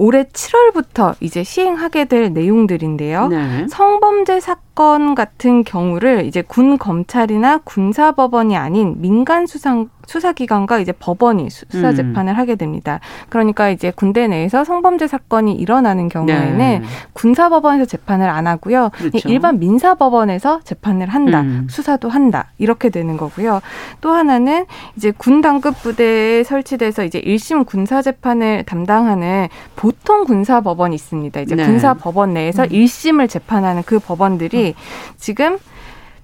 [0.00, 3.28] 올해 7월부터 이제 시행하게 될 내용들인데요.
[3.28, 3.66] 네.
[3.68, 11.50] 성범죄 사건 같은 경우를 이제 군 검찰이나 군사 법원이 아닌 민간 수상 수사기관과 이제 법원이
[11.50, 11.94] 수사 음.
[11.94, 12.36] 재판을 음.
[12.38, 12.98] 하게 됩니다.
[13.28, 16.82] 그러니까 이제 군대 내에서 성범죄 사건이 일어나는 경우에는 네.
[17.12, 18.90] 군사 법원에서 재판을 안 하고요.
[18.92, 19.28] 그렇죠.
[19.28, 21.42] 일반 민사 법원에서 재판을 한다.
[21.42, 21.68] 음.
[21.70, 22.46] 수사도 한다.
[22.58, 23.60] 이렇게 되는 거고요.
[24.00, 24.66] 또 하나는
[24.96, 31.40] 이제 군 당급 부대에 설치돼서 이제 1심 군사 재판을 담당하는 보통 군사 법원이 있습니다.
[31.40, 31.64] 이제 네.
[31.64, 32.68] 군사 법원 내에서 음.
[32.68, 34.69] 1심을 재판하는 그 법원들이
[35.16, 35.58] 지금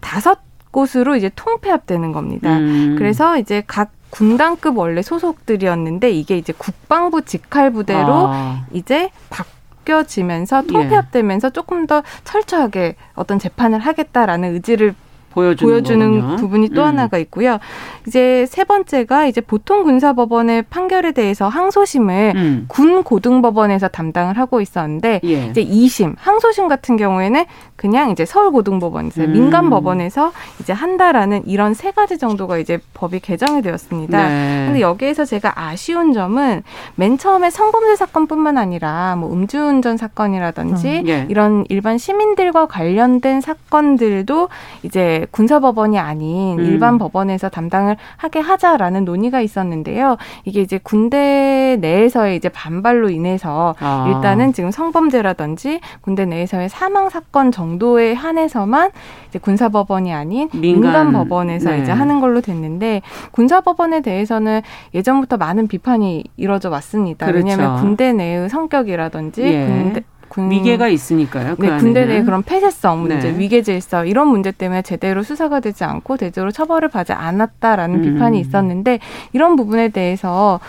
[0.01, 2.59] 다섯 곳으로 이제 통폐합되는 겁니다.
[2.59, 2.97] 음.
[2.99, 8.67] 그래서 이제 각 군단급 원래 소속들이었는데 이게 이제 국방부 직할 부대로 아.
[8.73, 10.73] 이제 바뀌어지면서 예.
[10.73, 11.53] 통폐합되면서 예.
[11.53, 14.95] 조금 더 철저하게 어떤 재판을 하겠다라는 의지를
[15.37, 16.87] 보여주는, 보여주는 부분이 또 음.
[16.87, 17.59] 하나가 있고요.
[18.07, 22.65] 이제 세 번째가 이제 보통 군사법원의 판결에 대해서 항소심을 음.
[22.69, 25.47] 군 고등법원에서 담당을 하고 있었는데 예.
[25.47, 27.45] 이제 2심 항소심 같은 경우에는
[27.77, 29.33] 그냥 이제 서울 고등법원에서 음.
[29.33, 34.29] 민간 법원에서 이제 한다라는 이런 세 가지 정도가 이제 법이 개정이 되었습니다.
[34.29, 34.65] 네.
[34.67, 36.63] 근데 여기에서 제가 아쉬운 점은
[36.95, 41.09] 맨 처음에 성범죄 사건뿐만 아니라 뭐 음주운전 사건이라든지 음.
[41.09, 41.27] 예.
[41.29, 44.49] 이런 일반 시민들과 관련된 사건들도
[44.83, 46.65] 이제 군사법원이 아닌 음.
[46.65, 50.17] 일반 법원에서 담당을 하게 하자라는 논의가 있었는데요.
[50.45, 54.13] 이게 이제 군대 내에서의 이제 반발로 인해서 아.
[54.15, 58.91] 일단은 지금 성범죄라든지 군대 내에서의 사망 사건 정도에 한해서만
[59.29, 61.83] 이제 군사법원이 아닌 민간, 법원에서 네.
[61.83, 64.63] 이제 하는 걸로 됐는데 군사법원에 대해서는
[64.95, 67.27] 예전부터 많은 비판이 이루어져 왔습니다.
[67.27, 67.47] 그렇죠.
[67.47, 69.67] 왜냐하면 군대 내의 성격이라든지 예.
[69.67, 70.03] 군대
[70.37, 71.57] 군 위계가 있으니까요.
[71.57, 73.39] 그 네, 군대 내 그런 폐쇄성 문제, 네.
[73.39, 78.03] 위계 질서 이런 문제 때문에 제대로 수사가 되지 않고 제대로 처벌을 받지 않았다라는 음.
[78.03, 78.99] 비판이 있었는데
[79.33, 80.61] 이런 부분에 대해서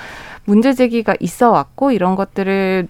[0.45, 2.87] 문제 제기가 있어 왔고 이런 것들을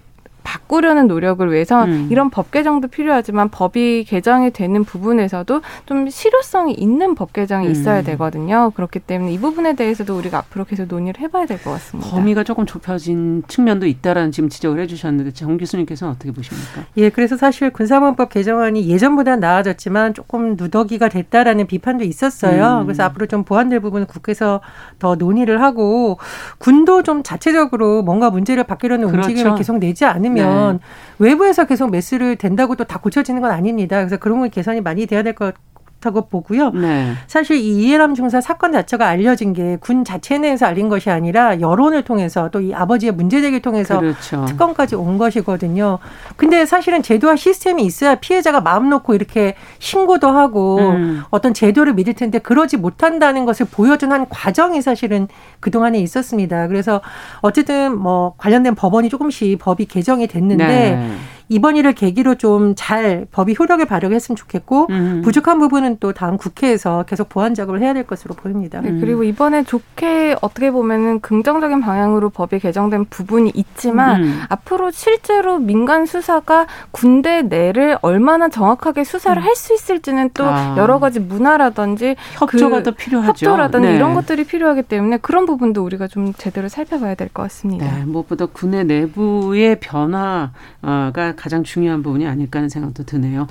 [0.48, 2.08] 바꾸려는 노력을 위해서 음.
[2.10, 7.70] 이런 법 개정도 필요하지만 법이 개정이 되는 부분에서도 좀 실효성이 있는 법 개정이 음.
[7.70, 8.70] 있어야 되거든요.
[8.74, 12.08] 그렇기 때문에 이 부분에 대해서도 우리가 앞으로 계속 논의를 해봐야 될 것 같습니다.
[12.10, 16.84] 범위가 조금 좁혀진 측면도 있다라는 지금 지적을 해주셨는데 정 교수님께서는 어떻게 보십니까?
[16.96, 22.78] 예, 그래서 사실 군사범법 개정안이 예전보다 나아졌지만 조금 누더기가 됐다라는 비판도 있었어요.
[22.80, 22.86] 음.
[22.86, 24.60] 그래서 앞으로 좀 보완될 부분은 국회에서
[24.98, 26.16] 더 논의를 하고
[26.58, 29.28] 군도 좀 자체적으로 뭔가 문제를 바뀌려는 그렇죠.
[29.28, 30.84] 움직임을 계속 내지 않으면 되면 네.
[31.18, 33.98] 외부에서 계속 매스를 된다고 또 다 고쳐지는 건 아닙니다.
[33.98, 35.54] 그래서 그런 건 개선이 많이 돼야 될 것
[36.00, 36.70] 다고 보고요.
[36.70, 37.12] 네.
[37.26, 42.02] 사실 이 이해람 중사 사건 자체가 알려진 게 군 자체 내에서 알린 것이 아니라 여론을
[42.04, 44.44] 통해서 또 이 아버지의 문제 제기를 통해서 그렇죠.
[44.46, 45.98] 특검까지 온 것이거든요.
[46.36, 51.22] 근데 사실은 제도와 시스템이 있어야 피해자가 마음 놓고 이렇게 신고도 하고 음.
[51.30, 55.28] 어떤 제도를 믿을 텐데 그러지 못한다는 것을 보여준 한 과정이 사실은
[55.60, 56.66] 그동안에 있었습니다.
[56.68, 57.00] 그래서
[57.40, 61.10] 어쨌든 뭐 관련된 법원이 조금씩 법이 개정이 됐는데 네.
[61.48, 65.22] 이번 일을 계기로 좀 잘 법이 효력을 발휘했으면 좋겠고 음.
[65.24, 68.80] 부족한 부분은 또 다음 국회에서 계속 보완 작업을 해야 될 것으로 보입니다.
[68.80, 74.40] 네, 그리고 이번에 좋게 어떻게 보면은 긍정적인 방향으로 법이 개정된 부분이 있지만 음.
[74.48, 79.44] 앞으로 실제로 민간 수사가 군대 내를 얼마나 정확하게 수사를 음.
[79.44, 80.74] 할수 있을지는 또 아.
[80.76, 83.28] 여러 가지 문화라든지 협조가 그 더 필요하죠.
[83.30, 83.96] 협조라든지 네.
[83.96, 87.84] 이런 것들이 필요하기 때문에 그런 부분도 우리가 좀 제대로 살펴봐야 될 것 같습니다.
[87.84, 93.46] 네, 무엇보다 군의 내부의 변화가 가장 중요한 부분이 아닐까 하는 생각도 드네요.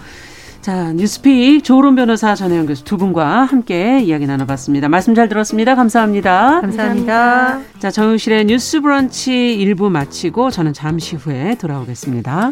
[0.61, 4.89] 자, 뉴스픽 조론 변호사 전혜영 교수 두 분과 함께 이야기 나눠봤습니다.
[4.89, 5.75] 말씀 잘 들었습니다.
[5.75, 6.61] 감사합니다.
[6.61, 7.15] 감사합니다.
[7.15, 7.79] 감사합니다.
[7.79, 12.51] 자, 정용실의 뉴스 브런치 1부 마치고 저는 잠시 후에 돌아오겠습니다.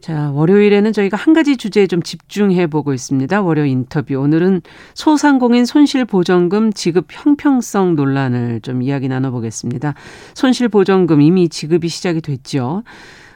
[0.00, 3.42] 자, 월요일에는 저희가 한 가지 주제에 좀 집중해 보고 있습니다.
[3.42, 4.14] 월요 인터뷰.
[4.14, 4.62] 오늘은
[4.94, 9.94] 소상공인 손실보전금 지급 형평성 논란을 좀 이야기 나눠보겠습니다.
[10.34, 12.82] 손실보전금 이미 지급이 시작이 됐죠.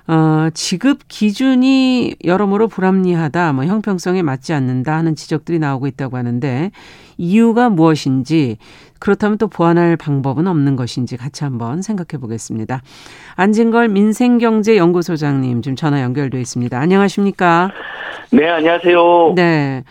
[0.07, 6.71] 어, 지급 기준이 여러모로 불합리하다, 뭐 형평성에 맞지 않는다 하는 지적들이 나오고 있다고 하는데
[7.17, 8.59] 이유가 무엇인지
[8.99, 12.83] 그렇다면 또 보완할 방법은 없는 것인지 같이 한번 생각해 보겠습니다.
[13.37, 16.79] 안진걸 민생경제연구소장님 지금 전화 연결돼 있습니다.
[16.79, 17.71] 안녕하십니까?
[18.31, 19.33] 네, 안녕하세요.
[19.37, 19.85] 네.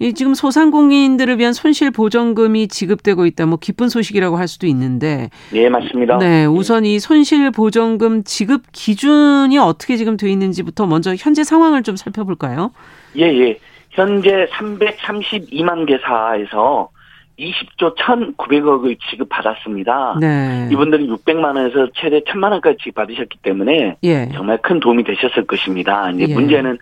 [0.00, 3.46] 이 지금 소상공인들을 위한 손실 보전금이 지급되고 있다.
[3.46, 5.30] 뭐 기쁜 소식이라고 할 수도 있는데.
[5.52, 6.18] 네, 맞습니다.
[6.18, 11.96] 네, 우선 이 손실 보전금 지급 기준이 어떻게 지금 돼 있는지부터 먼저 현재 상황을 좀
[11.96, 12.70] 살펴볼까요?
[13.16, 13.58] 예, 예.
[13.90, 16.90] 현재 332만 개사에서
[17.38, 20.18] 20조 1,900억을 지급받았습니다.
[20.20, 20.68] 네.
[20.72, 24.28] 이분들은 600만 원에서 최대 1,000만 원까지 지급받으셨기 때문에 예.
[24.32, 26.10] 정말 큰 도움이 되셨을 것입니다.
[26.10, 26.34] 이제 예.
[26.34, 26.78] 문제는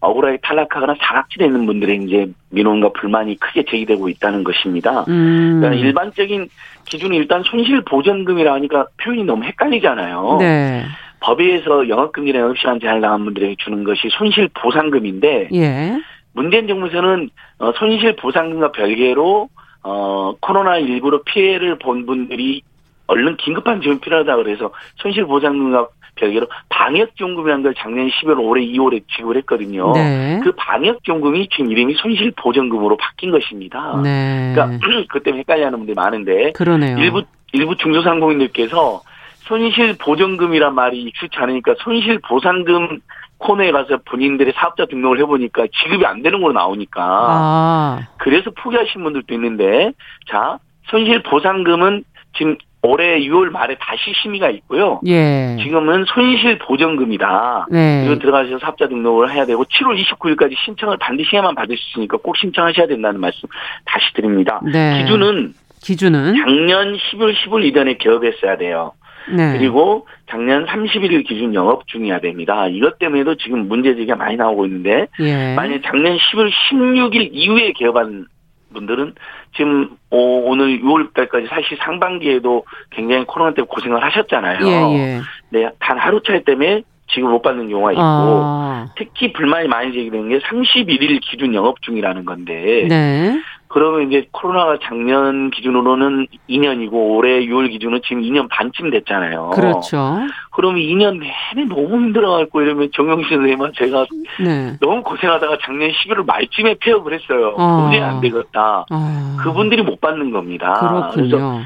[0.00, 5.04] 억울하게 탈락하거나 사각지대 있는 분들의 이제 민원과 불만이 크게 제기되고 있다는 것입니다.
[5.08, 5.60] 음.
[5.60, 6.48] 그러니까 일반적인
[6.86, 10.38] 기준이 일단 손실 보전금이라 하니까 표현이 너무 헷갈리잖아요.
[10.40, 10.84] 네.
[11.20, 16.00] 법에 의해서 영업금지나 영업시간 제한을 당한 분들에게 주는 것이 손실 보상금인데 예.
[16.32, 19.50] 문재인 정부에서는 어, 손실 보상금과 별개로
[19.82, 22.62] 어, 코로나 19로 피해를 본 분들이
[23.06, 29.36] 얼른 긴급한 지원 필요하다 그래서 손실 보상금과 별개로 방역지원금이라는 걸 작년 12월, 올해 2월에 지급을
[29.38, 29.92] 했거든요.
[29.92, 30.40] 네.
[30.42, 34.00] 그 방역지원금이 지금 이름이 손실보전금으로 바뀐 것입니다.
[34.02, 34.52] 네.
[34.54, 36.98] 그러니까 그 때문에 헷갈려하는 분들이 많은데 그러네요.
[36.98, 39.02] 일부 일부 중소상공인들께서
[39.40, 43.00] 손실보전금이란 말이 익숙치 않으니까 손실보상금
[43.38, 48.08] 코너에 가서 본인들의 사업자 등록을 해보니까 지급이 안 되는 걸로 나오니까 아.
[48.18, 49.92] 그래서 포기하신 분들도 있는데
[50.30, 50.58] 자
[50.90, 52.04] 손실보상금은
[52.36, 55.00] 지금 올해 6월 말에 다시 심의가 있고요.
[55.06, 55.56] 예.
[55.62, 57.66] 지금은 손실 보전금이다.
[57.70, 58.04] 네.
[58.06, 62.36] 이거 들어가셔서 사업자 등록을 해야 되고 7월 29일까지 신청을 반드시 해야만 받을 수 있으니까 꼭
[62.38, 63.48] 신청하셔야 된다는 말씀
[63.84, 64.60] 다시 드립니다.
[64.72, 65.02] 네.
[65.02, 68.92] 기준은 기준은 작년 10월 10일 이전에 개업했어야 돼요.
[69.28, 69.58] 네.
[69.58, 72.66] 그리고 작년 31일 기준 영업 중이어야 됩니다.
[72.68, 75.54] 이것 때문에도 지금 문제제기가 많이 나오고 있는데 예.
[75.54, 78.26] 만약 작년 10월 16일 이후에 개업한
[78.72, 79.14] 분들은
[79.56, 84.66] 지금 오 늘 6월달까지 사실 상반기에도 굉장히 코로나 때문에 고생을 하셨잖아요.
[84.66, 85.20] 예, 예.
[85.50, 88.86] 네, 단 하루 차이 때문에 지금 못 받는 경우가 있고 아.
[88.96, 93.40] 특히 불만이 많이 제기되는 게 31일 기준 영업 중이라는 건데 네.
[93.72, 99.50] 그러면 이제 코로나가 작년 기준으로는 2년이고 올해 6월 기준은 지금 2년 반쯤 됐잖아요.
[99.54, 100.18] 그렇죠.
[100.50, 104.06] 그러면 2년 내내 너무 힘들어갖고 이러면 정영신 선생님은 제가
[104.40, 104.76] 네.
[104.80, 107.54] 너무 고생하다가 작년 11월 말쯤에 폐업을 했어요.
[107.58, 107.84] 아.
[107.84, 108.86] 도저히 안 되겠다.
[108.90, 109.36] 아.
[109.40, 110.74] 그분들이 못 받는 겁니다.
[111.14, 111.60] 그렇군요.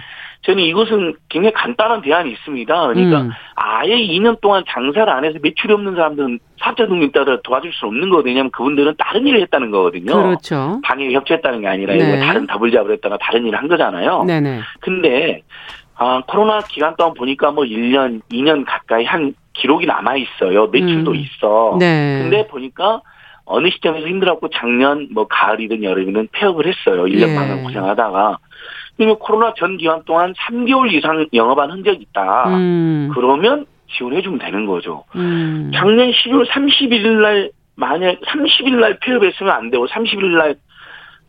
[0.44, 2.87] 저는 이것은 굉장히 간단한 대안이 있습니다.
[2.88, 3.30] 그러니까 음.
[3.54, 8.11] 아예 2년 동안 장사를 안 해서 매출이 없는 사람들은 사업자 등록 따라 도와줄 수 없는
[8.11, 8.30] 거거든요.
[8.33, 10.12] 왜냐하면 그분들은 다른 일을 했다는 거거든요.
[10.12, 10.80] 그렇죠.
[10.85, 12.20] 방역에 협조했다는 게 아니라 네.
[12.20, 14.24] 다른 더블 잡을 했다가 다른 일을 한 거잖아요.
[14.24, 14.61] 네네.
[14.80, 15.42] 근데
[15.96, 20.66] 아, 코로나 기간 동안 보니까 뭐 1년, 2년 가까이 한 기록이 남아 있어요.
[20.66, 21.16] 매출도 음.
[21.16, 21.76] 있어.
[21.78, 22.18] 네.
[22.22, 23.00] 근데 보니까
[23.46, 27.04] 어느 시점에서 힘들었고 작년 뭐 가을이든 여름이든 폐업을 했어요.
[27.04, 27.35] 1년 예.
[27.35, 28.38] 반을 고생하다가.
[28.96, 32.48] 그러면 코로나 전 기간 동안 3개월 이상 영업한 흔적이 있다.
[32.48, 33.11] 음.
[33.14, 35.04] 그러면 지원해주면 되는 거죠.
[35.16, 35.70] 음.
[35.74, 40.57] 작년 12월 31일 날 만약 30일 날 폐업했으면 안 되고 31일 날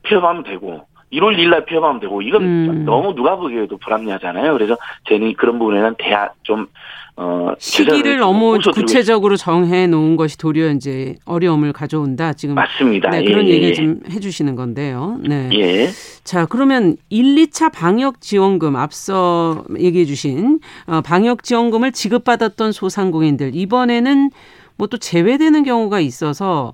[0.03, 2.85] 폐업하면 되고 1월 1일 날 폐업하면 되고 이건 음.
[2.85, 4.53] 너무 누가 보기에도 불합리하잖아요.
[4.53, 6.67] 그래서 저는 그런 부분에는 대학 좀
[7.17, 12.33] 어, 시기를 너무 구체적으로 정해 놓은 것이 도리어 이제 어려움을 가져온다.
[12.33, 13.09] 지금 맞습니다.
[13.09, 13.73] 네, 그런 예, 얘기를 예.
[13.73, 15.17] 좀 해주시는 건데요.
[15.21, 15.49] 네.
[15.53, 15.89] 예.
[16.23, 24.31] 자 그러면 1, 2차 방역 지원금 앞서 얘기해주신 어, 방역 지원금을 지급받았던 소상공인들 이번에는
[24.77, 26.73] 뭐 또 제외되는 경우가 있어서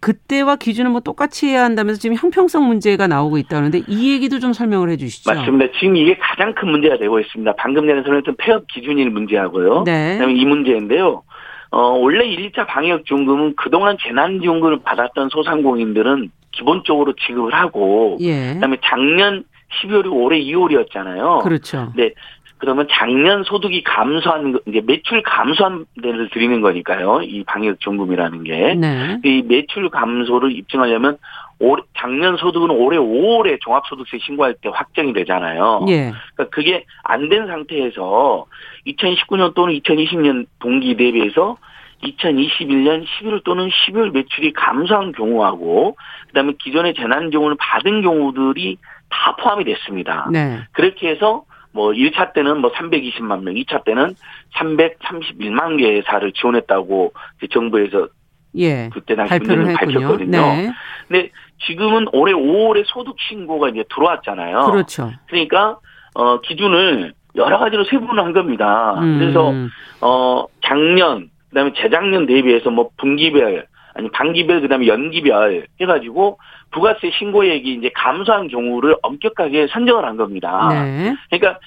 [0.00, 4.90] 그때와 기준을 뭐 똑같이 해야 한다면서 지금 형평성 문제가 나오고 있다는데 이 얘기도 좀 설명을
[4.90, 5.32] 해 주시죠.
[5.32, 5.72] 맞습니다.
[5.78, 7.54] 지금 이게 가장 큰 문제가 되고 있습니다.
[7.56, 9.84] 방금 전에 설명했던 폐업 기준일 문제하고요.
[9.84, 10.14] 네.
[10.14, 11.22] 그다음에 이 문제인데요.
[11.70, 18.54] 어, 원래 1차 방역지원금은 그동안 재난지원금을 받았던 소상공인들은 기본적으로 지급을 하고 예.
[18.54, 19.44] 그 다음에 작년
[19.82, 21.42] 12월이 올해 2월이었잖아요.
[21.42, 21.92] 그렇죠.
[21.96, 22.12] 네.
[22.58, 27.20] 그러면 작년 소득이 감소한 이제 매출 감소한 데를 드리는 거니까요.
[27.22, 28.74] 이 방역 지원금이라는 게.
[28.74, 29.18] 네.
[29.24, 31.18] 이 매출 감소를 입증하려면
[31.58, 35.84] 올 작년 소득은 올해 5월에 종합소득세 신고할 때 확정이 되잖아요.
[35.88, 36.12] 예.
[36.34, 38.46] 그러니까 그게 안 된 상태에서
[38.86, 41.56] 2019년 또는 2020년 동기 대비해서
[42.02, 45.96] 2021년 11월 또는 12월 매출이 감소한 경우하고
[46.28, 48.76] 그다음에 기존의 재난지원을 받은 경우들이
[49.08, 50.28] 다 포함이 됐습니다.
[50.30, 50.60] 네.
[50.72, 51.44] 그렇게 해서
[51.76, 54.14] 뭐 1차 때는 뭐 320만 명, 2차 때는
[54.56, 57.12] 331만 개의 사를 지원했다고
[57.52, 58.08] 정부에서
[58.56, 60.40] 예, 그때 당시 발표를 밝혔거든요.
[60.40, 60.72] 네.
[61.06, 61.30] 근데
[61.66, 64.64] 지금은 올해 5월에 소득 신고가 이제 들어왔잖아요.
[64.64, 65.12] 그렇죠.
[65.26, 65.78] 그러니까
[66.14, 68.94] 어 기준을 여러 가지로 세분을 한 겁니다.
[68.98, 69.18] 음.
[69.18, 69.52] 그래서
[70.00, 76.38] 어 작년 그다음에 재작년 대비해서 뭐 분기별 아니 반기별 그다음에 연기별 해가지고
[76.70, 80.68] 부가세 신고액이 이제 감소한 경우를 엄격하게 선정을 한 겁니다.
[80.70, 81.14] 네.
[81.30, 81.58] 그러니까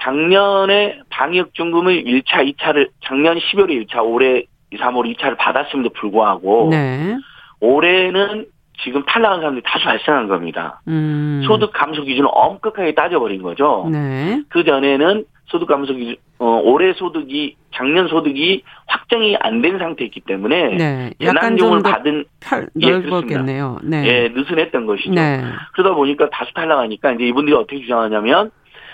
[0.00, 7.16] 작년에 방역 중금을 1차, 2차를 작년 12월에 1차, 올해 2, 3월 2차를 받았음에도 불구하고 네.
[7.60, 8.46] 올해는
[8.80, 10.80] 지금 탈락한 사람들이 다수 발생한 겁니다.
[10.88, 11.42] 음.
[11.46, 13.88] 소득 감소 기준을 엄격하게 따져버린 거죠.
[13.90, 14.42] 네.
[14.48, 20.76] 그 전에는 소득 감소 기준, 어, 올해 소득이 작년 소득이 확정이 안 된 상태였기 때문에
[20.76, 21.10] 네.
[21.20, 23.78] 재난용을 받은 펼, 넓었겠네요.
[23.82, 24.06] 예, 네.
[24.06, 25.12] 예, 느슨했던 것이죠.
[25.12, 25.42] 네.
[25.72, 28.50] 그러다 보니까 다수 탈락하니까 이제 이분들이 어떻게 주장하냐면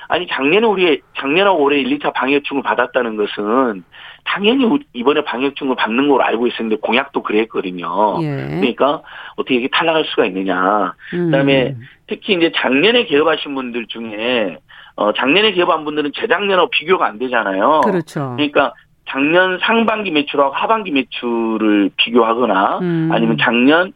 [0.09, 3.85] 아니 작년에 우리 작년하고 올해 1, 2차 방역충을 받았다는 것은
[4.25, 8.19] 당연히 이번에 방역충을 받는 걸로 알고 있었는데 공약도 그랬거든요.
[8.23, 8.59] 예.
[8.59, 9.03] 그러니까
[9.37, 10.95] 어떻게 이게 탈락할 수가 있느냐.
[11.13, 11.27] 음.
[11.27, 14.59] 그다음에 특히 이제 작년에 개업하신 분들 중에
[14.97, 17.83] 어 작년에 개업한 분들은 재작년하고 비교가 안 되잖아요.
[17.85, 18.35] 그렇죠.
[18.37, 18.73] 그러니까
[19.07, 23.11] 작년 상반기 매출하고 하반기 매출을 비교하거나 음.
[23.13, 23.93] 아니면 작년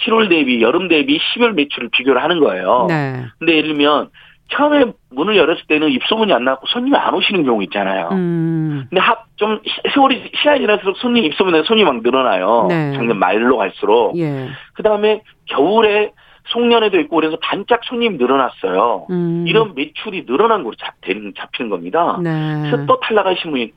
[0.00, 2.86] 7월 대비 여름 대비 10월 매출을 비교를 하는 거예요.
[2.88, 3.24] 네.
[3.38, 4.10] 근데 예를 들면
[4.52, 8.08] 처음에 문을 열었을 때는 입소문이 안 나고 손님이 안 오시는 경우 있잖아요.
[8.12, 8.86] 음.
[8.88, 9.60] 근데 합, 좀
[9.94, 12.66] 세월이, 시간이 지날수록 손님 입소문에 손님이 막 늘어나요.
[12.68, 12.92] 네.
[12.92, 14.16] 작년 말로 갈수록.
[14.18, 14.48] 예.
[14.74, 16.12] 그 다음에 겨울에
[16.48, 19.06] 송년회도 있고 그래서 반짝 손님이 늘어났어요.
[19.10, 19.44] 음.
[19.46, 22.18] 이런 매출이 늘어난 걸로 잡, 잡히는 겁니다.
[22.22, 22.30] 네.
[22.62, 23.72] 그래서 또 탈락하신 분이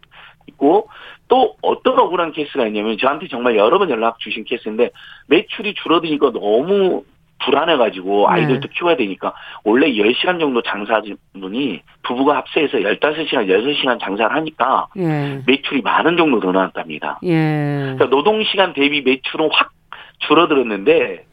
[0.47, 0.89] 있고
[1.27, 4.91] 또 어떤 억울한 케이스가 있냐면 저한테 정말 여러 번 연락 주신 케이스인데
[5.27, 7.03] 매출이 줄어드니까 너무
[7.43, 8.33] 불안해가지고 네.
[8.33, 8.73] 아이들도 네.
[8.73, 15.41] 키워야 되니까 원래 10시간 정도 장사하는 분이 부부가 합세해서 15시간, 16시간 장사를 하니까 예.
[15.45, 17.19] 매출이 만 원 정도 늘어났답니다.
[17.23, 17.93] 예.
[17.95, 19.71] 그러니까 노동시간 대비 매출은 확
[20.19, 21.25] 줄어들었는데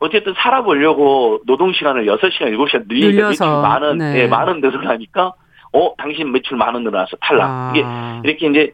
[0.00, 4.22] 어쨌든 살아보려고 노동시간을 6시간, 7시간 늘리니까 매출 만원, 네.
[4.22, 5.32] 예, 만원 늘어나니까
[5.72, 7.48] 어, 당신 매출 만 원 늘어나서 탈락.
[7.50, 7.72] 아.
[7.74, 7.84] 이게
[8.28, 8.72] 이렇게 이제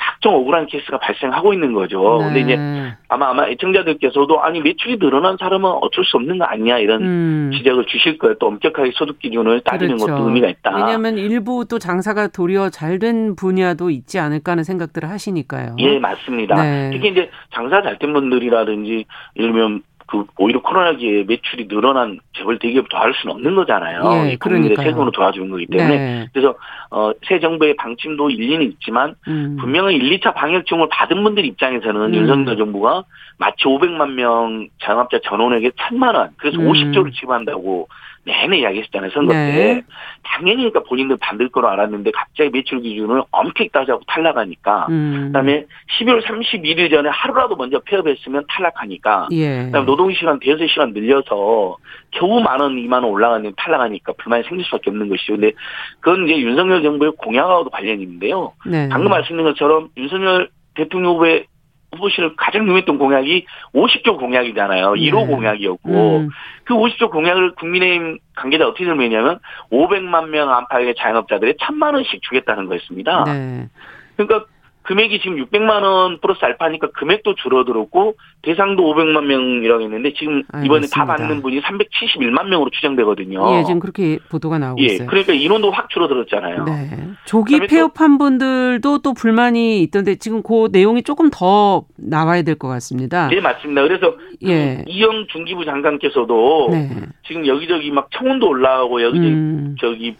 [0.00, 2.18] 각종 억울한 케이스가 발생하고 있는 거죠.
[2.20, 2.24] 네.
[2.24, 7.02] 근데 이제 아마 아마 애청자들께서도 아니 매출이 늘어난 사람은 어쩔 수 없는 거 아니냐 이런
[7.02, 7.50] 음.
[7.54, 8.34] 지적을 주실 거예요.
[8.38, 10.14] 또 엄격하게 소득 기준을 따지는 그렇죠.
[10.14, 10.74] 것도 의미가 있다.
[10.76, 15.76] 왜냐하면 일부 또 장사가 도리어 잘 된 분야도 있지 않을까 하는 생각들을 하시니까요.
[15.78, 16.62] 예, 맞습니다.
[16.62, 16.90] 네.
[16.92, 19.04] 특히 이제 장사 잘 된 분들이라든지
[19.36, 24.28] 예를 들면 그 오히려 코로나기에 매출이 늘어난 재벌 대기업 도와줄 수는 없는 거잖아요.
[24.30, 26.26] 예, 국민의 세금으로 도와주는 거기 때문에 네.
[26.32, 26.56] 그래서
[26.90, 29.56] 어, 새 정부의 방침도 일리는 있지만 음.
[29.60, 32.14] 분명히 1, 2차 방역 지원을 받은 분들 입장에서는 음.
[32.14, 33.04] 윤석열 정부가
[33.38, 36.72] 마치 500만 명 자영업자 전원에게 1000만 원 그래서 음.
[36.72, 37.88] 50조를 지급한다고
[38.24, 39.52] 내내 이야기했잖아요 선거 네.
[39.52, 39.82] 때
[40.22, 45.28] 당연히 그러니까 본인들 받을 거로 알았는데 갑자기 매출 기준을 엄격히 따자고 탈락하니까 음.
[45.28, 45.64] 그다음에
[45.98, 49.64] 12월 31일 전에 하루라도 먼저 폐업했으면 탈락하니까 예.
[49.66, 51.76] 그다음에 노동 시간 대여섯 시간 늘려서
[52.10, 55.34] 겨우 만 원, 이만 원 올라가는 탈락하니까 불만이 생길 수밖에 없는 것이죠.
[55.34, 55.52] 근데
[56.00, 58.52] 그건 이제 윤석열 정부의 공약하고도 관련이 있는데요.
[58.66, 58.88] 네.
[58.90, 61.46] 방금 말씀드린 것처럼 윤석열 대통령 후보의
[61.92, 64.94] 후보실 가장 유명했던 공약이 50조 공약이잖아요.
[64.94, 65.00] 네.
[65.00, 66.28] 1호 공약이었고 음.
[66.64, 69.40] 그 50조 공약을 국민의힘 관계자 어떻게 설명했냐면
[69.72, 73.24] 500만 명 안팎의 자영업자들이 1000만 원씩 주겠다는 거였습니다.
[73.24, 73.68] 네.
[74.16, 74.46] 그러니까
[74.82, 80.64] 금액이 지금 600만 원 플러스 알파니까 금액도 줄어들었고 대상도 500만 명이라고 했는데 지금 알겠습니다.
[80.64, 83.56] 이번에 다 받는 분이 371만 명으로 추정되거든요.
[83.58, 85.06] 예, 지금 그렇게 보도가 나오고 예, 있어요.
[85.06, 86.64] 그러니까 인원도 확 줄어들었잖아요.
[86.64, 86.90] 네.
[87.26, 93.28] 조기 폐업한 분들도 또 불만이 있던데 지금 그 내용이 조금 더 나와야 될 것 같습니다.
[93.28, 93.82] 네, 맞습니다.
[93.82, 94.76] 그래서 예.
[94.78, 96.90] 그 이영 중기부 장관께서도 네.
[97.26, 99.76] 지금 여기저기 막 청원도 올라오고 여기저기 음.
[99.80, 100.16] 저기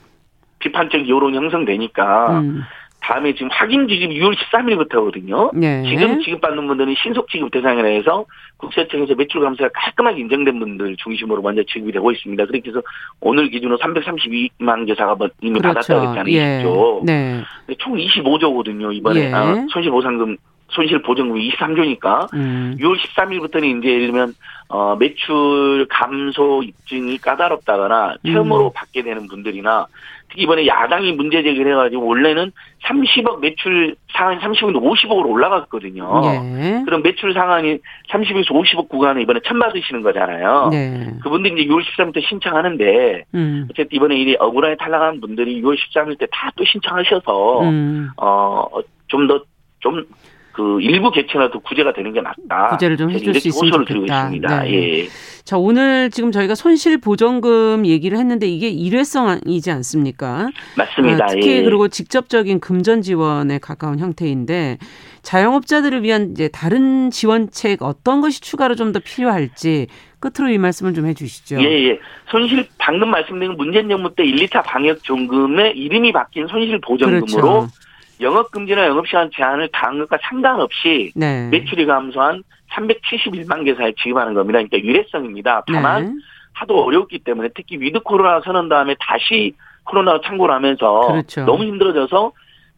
[0.60, 2.62] 비판적 여론이 형성되니까 음.
[3.02, 5.50] 다음에 지금 확인 지급 6월 13일부터거든요.
[5.54, 5.82] 네.
[5.84, 8.24] 지금 지급받는 분들은 신속 지급 대상이라 해서
[8.58, 12.46] 국세청에서 매출 감소가 깔끔하게 인정된 분들 중심으로 먼저 지급이 되고 있습니다.
[12.46, 12.82] 그렇게 해서
[13.20, 15.74] 오늘 기준으로 332만 개사가 이미 그렇죠.
[15.74, 16.34] 받았다고 했잖아요.
[16.34, 16.64] 예.
[17.04, 17.42] 네.
[17.78, 18.94] 총 25조거든요.
[18.94, 19.32] 이번에 예.
[19.32, 20.36] 아, 손실보상금
[20.70, 22.76] 손실 보전금이 23조니까 음.
[22.78, 24.34] 6월 13일부터는 이제 예를 들면
[24.68, 28.72] 어 매출 감소 입증이 까다롭다거나 처음으로 음.
[28.72, 29.86] 받게 되는 분들이나
[30.30, 32.52] 특히 이번에 야당이 문제 제기를 해가지고 원래는
[32.84, 36.20] 30억 매출 상한이 30억인데 50억으로 올라갔거든요.
[36.30, 36.82] 네.
[36.84, 37.78] 그럼 매출 상한이
[38.10, 40.68] 30억에서 50억 구간에 이번에 천 받으시는 거잖아요.
[40.70, 41.14] 네.
[41.22, 43.66] 그분들이 이제 6월 13일 때 신청하는데 음.
[43.70, 48.10] 어쨌든 이번에 이 억울하게 탈락한 분들이 6월 13일 때 다 또 신청하셔서 음.
[48.16, 49.44] 어좀 더좀
[49.80, 50.04] 좀
[50.52, 52.68] 그 일부 개체라도 구제가 되는 게 낫다.
[52.70, 54.24] 구제를 좀 해줄 수 있으면 좋겠다.
[54.24, 54.62] 있습니다.
[54.64, 54.72] 네.
[54.72, 55.08] 예.
[55.44, 60.50] 자 오늘 지금 저희가 손실 보전금 얘기를 했는데 이게 일회성이지 않습니까?
[60.76, 61.24] 맞습니다.
[61.24, 61.62] 아, 특히 예.
[61.62, 64.78] 그리고 직접적인 금전 지원에 가까운 형태인데
[65.22, 69.86] 자영업자들을 위한 이제 다른 지원책 어떤 것이 추가로 좀 더 필요할지
[70.18, 71.62] 끝으로 이 말씀을 좀 해주시죠.
[71.62, 71.98] 예, 예.
[72.28, 77.68] 손실 방금 말씀드린 문재인 정부 때 1, 2차 방역 종금의 이름이 바뀐 손실 보전금으로 그렇죠.
[78.20, 81.48] 영업 금지나 영업 시간 제한을 당한 것과 상관없이 네.
[81.48, 82.42] 매출이 감소한
[82.72, 84.58] 371만 개사에 지급하는 겁니다.
[84.58, 85.64] 그러니까 위로성입니다.
[85.66, 86.12] 다만 네.
[86.52, 89.54] 하도 어렵기 때문에 특히 위드 코로나 선언 다음에 다시
[89.84, 91.44] 코로나가 창궐을 하면서 그렇죠.
[91.44, 92.32] 너무 힘들어져서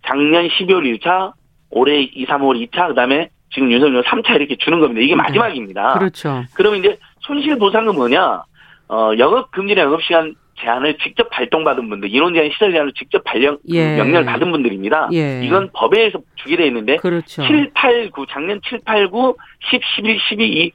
[0.07, 1.33] 작년 12월 1차,
[1.71, 5.01] 올해 2, 3월 2차, 그다음에 지금 윤석열 3차 이렇게 주는 겁니다.
[5.01, 5.17] 이게 네.
[5.17, 5.99] 마지막입니다.
[5.99, 6.45] 그렇죠.
[6.55, 8.43] 그러면 이제 손실 보상은 뭐냐?
[8.89, 13.59] 어, 영업 금지나 영업 시간 제한을 직접 발동받은 분들, 인원 제한 시설 제한을 직접 발령
[13.69, 13.97] 예.
[13.97, 15.09] 명령을 받은 분들입니다.
[15.13, 15.43] 예.
[15.45, 17.43] 이건 법에 의해서 주게 돼 있는데 그렇죠.
[17.47, 19.37] 7, 8, 9 작년 7, 8, 9,
[19.71, 20.73] 10, 11, 12 이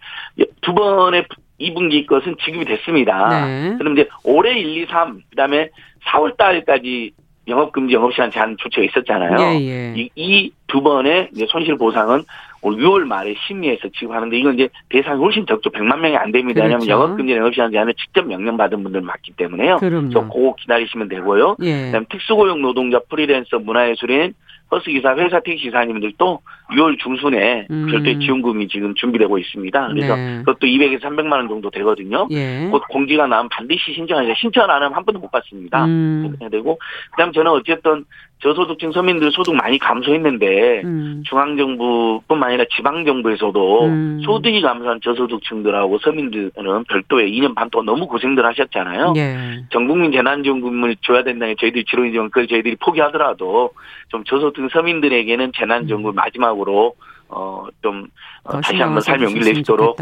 [0.62, 1.26] 두 번의
[1.62, 3.46] 2분기 것은 지급이 됐습니다.
[3.46, 3.76] 네.
[3.78, 5.70] 그럼 이제 올해 1, 2, 3 그다음에
[6.06, 7.12] 4월 달까지
[7.48, 9.62] 영업금지 영업시간 제한 조치가 있었잖아요.
[9.62, 10.10] 예, 예.
[10.16, 12.24] 이두 번의 손실 보상은
[12.68, 15.70] 올 6월 말에 심의해서 지급하는데 이건 이제 대상이 훨씬 적죠.
[15.70, 16.61] 100만 명이 안 됩니다.
[16.61, 16.76] 그렇죠.
[16.76, 19.78] 왜냐하면 영업금지 영업시간 제한을 직접 명령받은 분들 맞기 때문에요.
[19.78, 20.09] 그럼요.
[20.30, 21.55] 그거 기다리시면 되고요.
[21.61, 21.86] 예.
[21.86, 24.34] 그다음 특수고용 노동자 프리랜서 문화예술인
[24.70, 26.41] 버스기사, 회사 택시기사님들도
[26.72, 27.88] 6월 중순에 음.
[27.89, 29.88] 별도의 지원금이 지금 준비되고 있습니다.
[29.88, 30.38] 그래서 네.
[30.39, 32.28] 그것도 200에서 300만 원 정도 되거든요.
[32.32, 32.68] 예.
[32.70, 34.34] 곧 공지가 나면 반드시 신청하자.
[34.38, 35.86] 신청 안 하면 한 번도 못 받습니다.
[35.86, 36.36] 음.
[36.41, 36.78] 해야 되고
[37.11, 38.03] 그다음 저는 어쨌든
[38.39, 41.24] 저소득층 서민들 소득 많이 감소했는데 음.
[41.28, 44.22] 중앙정부뿐만 아니라 지방정부에서도 음.
[44.24, 46.51] 소득이 감소한 저소득층들하고 서민들은
[46.88, 49.13] 별도의 2년 반 동안 너무 고생들 하셨잖아요.
[49.18, 49.63] 예.
[49.72, 53.72] 전국민 재난지원금을 줘야 된다는 저희들이 지원지원 그걸 저희들이 포기하더라도
[54.09, 56.16] 좀 저소득 서민들에게는 재난지원금 음.
[56.16, 56.95] 마지막으로
[57.30, 58.08] 어좀
[58.43, 59.97] 어, 다시 한번 삶의 용기를 낼 수 있도록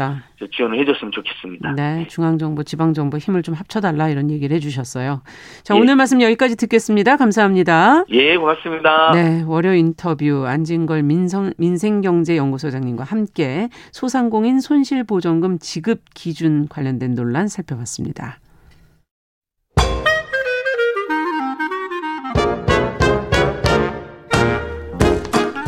[0.54, 1.72] 지원을 해줬으면 좋겠습니다.
[1.72, 5.22] 네, 중앙정부, 지방정부 힘을 좀 합쳐달라 이런 얘기를 해주셨어요.
[5.64, 5.78] 자, 예.
[5.80, 7.16] 오늘 말씀 여기까지 듣겠습니다.
[7.16, 8.04] 감사합니다.
[8.10, 9.10] 예, 고맙습니다.
[9.12, 18.38] 네, 월요 인터뷰 안진걸 민성, 민생경제연구소장님과 함께 소상공인 손실보전금 지급 기준 관련된 논란 살펴봤습니다.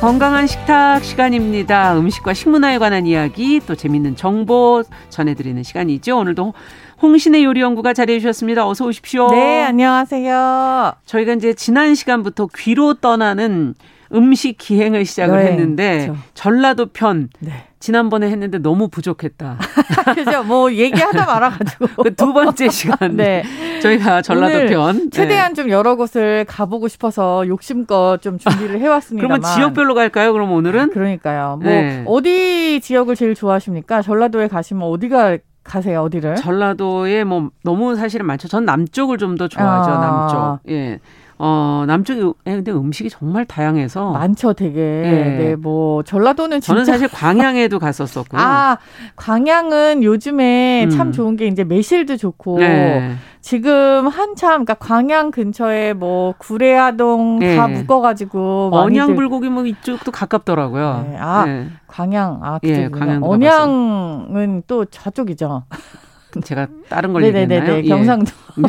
[0.00, 1.94] 건강한 식탁 시간입니다.
[1.98, 6.16] 음식과 식문화에 관한 이야기 또 재밌는 정보 전해드리는 시간이죠.
[6.16, 6.54] 오늘도
[7.02, 8.66] 홍신의 요리 연구가 자리해 주셨습니다.
[8.66, 9.30] 어서 오십시오.
[9.30, 10.92] 네, 안녕하세요.
[11.04, 13.74] 저희가 이제 지난 시간부터 귀로 떠나는
[14.14, 16.20] 음식 기행을 시작을 네, 했는데 그렇죠.
[16.32, 17.66] 전라도 편 네.
[17.80, 19.56] 지난번에 했는데 너무 부족했다.
[20.14, 20.44] 그죠?
[20.44, 23.42] 뭐 얘기하다 말아가지고 그 두 번째 시간 네.
[23.82, 25.62] 저희가 전라도 편 최대한 네.
[25.62, 29.26] 좀 여러 곳을 가보고 싶어서 욕심껏 좀 준비를 해왔습니다.
[29.26, 30.32] 그러면 지역별로 갈까요?
[30.34, 31.58] 그럼 오늘은 그러니까요.
[31.62, 32.04] 뭐 네.
[32.06, 34.02] 어디 지역을 제일 좋아하십니까?
[34.02, 36.02] 전라도에 가시면 어디가 가세요?
[36.02, 36.36] 어디를?
[36.36, 38.48] 전라도에 뭐 너무 사실은 많죠.
[38.48, 39.90] 전 남쪽을 좀 더 좋아하죠.
[39.90, 40.00] 아.
[40.60, 40.70] 남쪽.
[40.72, 41.00] 예.
[41.42, 44.78] 어, 남쪽이 근데 음식이 정말 다양해서 많죠, 되게.
[44.80, 48.40] 네, 네 뭐 전라도는 저는 사실 광양에도 갔었었고요.
[48.40, 48.76] 아,
[49.16, 50.90] 광양은 요즘에 음.
[50.90, 53.14] 참 좋은 게 이제 매실도 좋고 네.
[53.40, 57.56] 지금 한참 그러니까 광양 근처에 뭐 구례하동 네.
[57.56, 61.06] 다 묶어 가지고 언양 불고기 뭐 이쪽도 가깝더라고요.
[61.10, 61.16] 네.
[61.18, 61.68] 아, 네.
[61.86, 62.58] 광양 아.
[62.64, 65.64] 예, 광양 언양은 또 저쪽이죠.
[66.44, 67.54] 제가 다른 걸 네네네네.
[67.54, 67.78] 얘기했나요?
[67.78, 67.88] 예.
[67.88, 68.32] 경상도.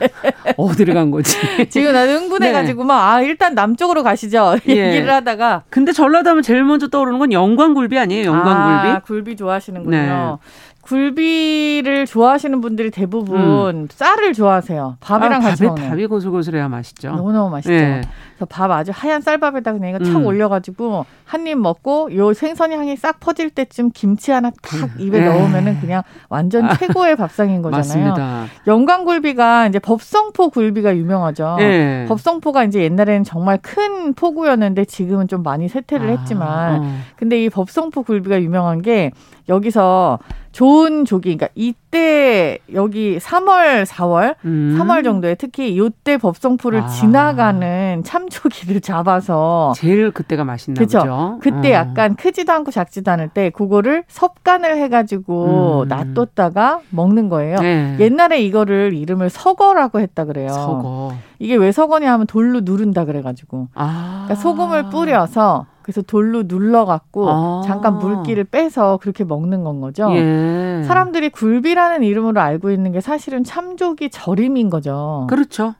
[0.00, 0.08] 네.
[0.56, 1.36] 어디를 간 거지?
[1.70, 2.86] 지금 나는 흥분해가지고 네.
[2.88, 4.88] 막아 일단 남쪽으로 가시죠 예.
[4.94, 5.64] 얘기를 하다가.
[5.70, 8.24] 근데 전라도 하면 제일 먼저 떠오르는 건 영광굴비 아니에요?
[8.26, 8.88] 영광굴비.
[8.88, 9.90] 아, 굴비 좋아하시는군요.
[9.96, 10.36] 네.
[10.82, 13.38] 굴비를 좋아하시는 분들이 대부분
[13.82, 13.88] 음.
[13.90, 14.96] 쌀을 좋아하세요.
[15.00, 15.88] 밥이랑 아, 같이 먹는.
[15.88, 17.10] 밥이 고슬고슬해야 맛있죠.
[17.10, 17.72] 너무너무 맛있죠.
[17.72, 18.00] 네.
[18.36, 20.12] 그래서 밥 아주 하얀 쌀밥에다 그냥 이거 음.
[20.12, 25.02] 착 올려가지고 한 입 먹고 요 생선 향이 싹 퍼질 때쯤 김치 하나 탁 그,
[25.02, 26.74] 입에 에 넣으면은 그냥 완전 아.
[26.74, 28.10] 최고의 밥상인 거잖아요.
[28.10, 28.44] 맞습니다.
[28.66, 31.56] 영광굴비가 이제 법성포 굴비가 유명하죠.
[31.58, 32.04] 네.
[32.08, 36.10] 법성포가 이제 옛날에는 정말 큰 포구였는데 지금은 좀 많이 쇠퇴를 아.
[36.18, 36.94] 했지만 어.
[37.16, 39.12] 근데 이 법성포 굴비가 유명한 게
[39.48, 40.18] 여기서
[40.52, 44.76] 좋은 조기, 그러니까 이때 여기 3월, 4월, 음.
[44.78, 46.86] 3월 정도에 특히 요때 법성포를 아.
[46.88, 50.98] 지나가는 참조기를 잡아서 제일 그때가 맛있나 그쵸?
[50.98, 51.38] 보죠.
[51.40, 51.74] 그때 어.
[51.74, 55.88] 약간 크지도 않고 작지도 않을 때 그거를 섭간을 해가지고 음.
[55.88, 57.58] 놔뒀다가 먹는 거예요.
[57.60, 57.96] 네.
[58.00, 60.48] 옛날에 이거를 이름을 서거라고 했다 그래요.
[60.48, 61.14] 서거.
[61.38, 64.24] 이게 왜 서거냐 하면 돌로 누른다 그래가지고 아.
[64.26, 67.62] 그러니까 소금을 뿌려서 그래서 돌로 눌러갖고 아.
[67.66, 70.08] 잠깐 물기를 빼서 그렇게 먹는 건 거죠.
[70.12, 70.82] 예.
[70.86, 75.26] 사람들이 굴비라는 이름으로 알고 있는 게 사실은 참조기 절임인 거죠.
[75.28, 75.74] 그렇죠.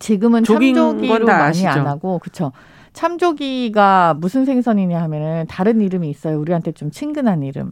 [0.00, 1.68] 지금은 참조기로 많이 아시죠?
[1.68, 2.50] 안 하고 그렇죠.
[2.94, 6.40] 참조기가 무슨 생선이냐 하면은 다른 이름이 있어요.
[6.40, 7.70] 우리한테 좀 친근한 이름.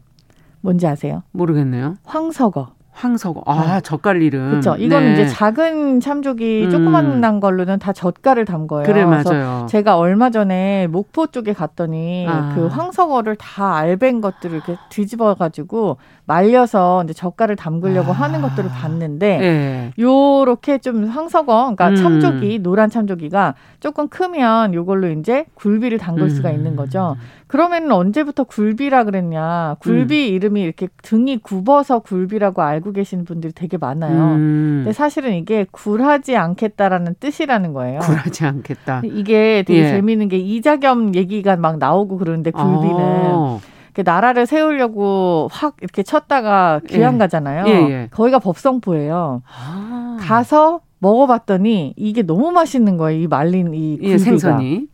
[0.61, 1.25] 뭔지 아세요?
[1.33, 1.97] 모르겠네요.
[2.05, 2.75] 황석어.
[2.93, 3.43] 황석.
[3.47, 3.81] 아, 네.
[3.81, 4.51] 젓갈 이름.
[4.51, 4.77] 그렇죠.
[4.77, 5.23] 이거는 네.
[5.23, 6.71] 이제 작은 참조기 음.
[6.71, 8.85] 조그만한 걸로는 다 젓갈을 담 거예요.
[8.85, 9.67] 그래 맞아요.
[9.69, 12.53] 제가 얼마 전에 목포 쪽에 갔더니 아.
[12.55, 18.15] 그 황석어를 다 알밴 것들을 이렇게 뒤집어 가지고 말려서 이제 젓갈을 담그려고 아.
[18.15, 19.93] 하는 것들을 봤는데 네.
[19.99, 21.97] 요렇게 좀 황석어 그러니까 음.
[21.97, 26.29] 참조기 노란 참조기가 조금 크면 요걸로 이제 굴비를 담글 음.
[26.29, 27.17] 수가 있는 거죠.
[27.53, 29.77] 그러면 언제부터 굴비라 그랬냐?
[29.81, 30.35] 굴비 음.
[30.37, 34.37] 이름이 이렇게 등이 굽어서 굴비라고 알고 계시는 분들이 되게 많아요.
[34.37, 34.81] 음.
[34.83, 38.01] 근데 사실은 이게 굴하지 않겠다라는 뜻이라는 거예요.
[38.01, 39.03] 굴하지 않겠다.
[39.05, 39.89] 이게 되게 예.
[39.89, 43.61] 재미있는 게 이자겸 얘기가 막 나오고 그러는데 굴비는 어.
[44.03, 47.19] 나라를 세우려고 확 이렇게 쳤다가 귀양 예.
[47.19, 47.67] 가잖아요.
[47.67, 48.09] 예, 예.
[48.13, 49.43] 거기가 법성포예요.
[49.47, 50.17] 아.
[50.23, 53.21] 가서 먹어봤더니 이게 너무 맛있는 거예요.
[53.21, 54.19] 이 말린 이 예, 굴비가.
[54.19, 54.87] 생선이.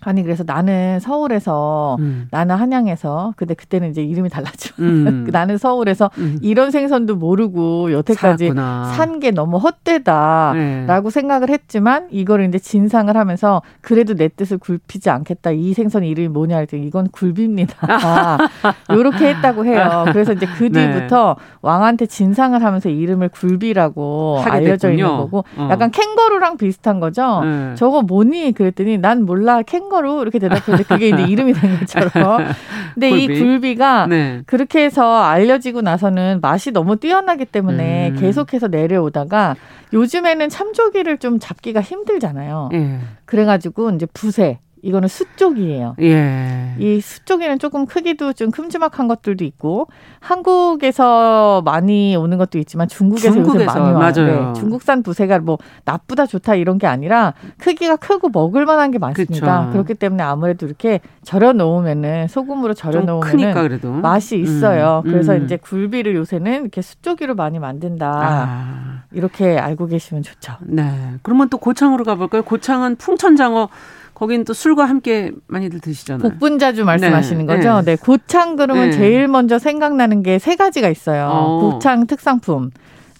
[0.00, 2.28] 아니 그래서 나는 서울에서 음.
[2.30, 4.74] 나는 한양에서 근데 그때는 이제 이름이 달랐죠.
[4.80, 5.26] 음.
[5.32, 6.38] 나는 서울에서 음.
[6.42, 8.52] 이런 생선도 모르고 여태까지
[8.96, 11.10] 산 게 너무 헛되다라고 네.
[11.10, 15.52] 생각을 했지만 이거를 이제 진상을 하면서 그래도 내 뜻을 굴피지 않겠다.
[15.52, 17.76] 이 생선 이름이 뭐냐 했더니 이건 굴비입니다.
[18.92, 20.04] 요렇게 했다고 해요.
[20.12, 20.92] 그래서 이제 그 네.
[20.92, 21.44] 뒤부터 네.
[21.62, 25.68] 왕한테 진상을 하면서 이름을 굴비라고 알려져 있는 거고 어.
[25.70, 27.40] 약간 캥거루랑 비슷한 거죠.
[27.44, 27.74] 네.
[27.76, 32.44] 저거 뭐니 그랬더니 난 몰라 캥거 캥 거루 이렇게 대답했는데 그게 이제 이름이 된 것처럼.
[32.94, 33.24] 근데 굴비.
[33.24, 34.42] 이 굴비가 네.
[34.46, 38.16] 그렇게 해서 알려지고 나서는 맛이 너무 뛰어나기 때문에 음.
[38.16, 39.54] 계속해서 내려오다가
[39.92, 42.70] 요즘에는 참조기를 좀 잡기가 힘들잖아요.
[42.72, 42.98] 예.
[43.24, 45.96] 그래가지고 이제 부세 이거는 수 쪽이에요.
[46.00, 46.74] 예.
[46.78, 49.88] 이 수 쪽에는 조금 크기도 좀 큼지막한 것들도 있고
[50.20, 54.12] 한국에서 많이 오는 것도 있지만 중국에서, 중국에서 많이 와요.
[54.54, 54.60] 네.
[54.60, 59.60] 중국산 부세가 뭐 나쁘다 좋다 이런 게 아니라 크기가 크고 먹을 만한 게 많습니다.
[59.60, 59.72] 그쵸.
[59.72, 65.02] 그렇기 때문에 아무래도 이렇게 절여 놓으면은 소금으로 절여 놓으면은 맛이 있어요.
[65.06, 65.10] 음.
[65.10, 65.44] 그래서 음.
[65.44, 68.10] 이제 굴비를 요새는 이렇게 수쪽이로 많이 만든다.
[68.22, 69.02] 아.
[69.12, 70.54] 이렇게 알고 계시면 좋죠.
[70.62, 71.14] 네.
[71.22, 72.42] 그러면 또 고창으로 가볼까요?
[72.42, 73.68] 고창은 풍천장어
[74.14, 76.22] 거긴 또 술과 함께 많이들 드시잖아요.
[76.22, 77.56] 복분자주 말씀하시는 네.
[77.56, 77.82] 거죠?
[77.82, 77.92] 네.
[77.92, 77.96] 네.
[77.96, 78.96] 고창 그러면 네.
[78.96, 81.28] 제일 먼저 생각나는 게 세 가지가 있어요.
[81.32, 81.60] 어.
[81.60, 82.70] 고창 특상품.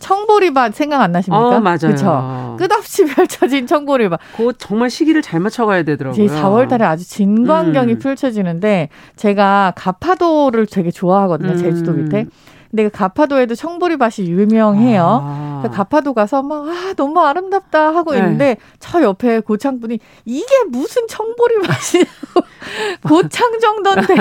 [0.01, 1.57] 청보리밭 생각 안 나십니까?
[1.57, 1.79] 어, 맞아요.
[1.79, 2.57] 그렇죠.
[2.59, 4.21] 끝없이 펼쳐진 청보리밭.
[4.37, 6.27] 그 정말 시기를 잘 맞춰가야 되더라고요.
[6.27, 7.99] 4월 달에 아주 진광경이 음.
[7.99, 11.53] 펼쳐지는데 제가 가파도를 되게 좋아하거든요.
[11.53, 11.57] 음.
[11.59, 12.27] 제주도 밑에.
[12.75, 15.21] 근데 그 가파도에도 청보리밭이 유명해요.
[15.23, 15.61] 아.
[15.63, 18.19] 그 가파도 가서 막 아, 너무 아름답다 하고 네.
[18.19, 22.11] 있는데 저 옆에 고창분이 이게 무슨 청보리밭이냐고
[23.07, 24.17] 고창 정도인데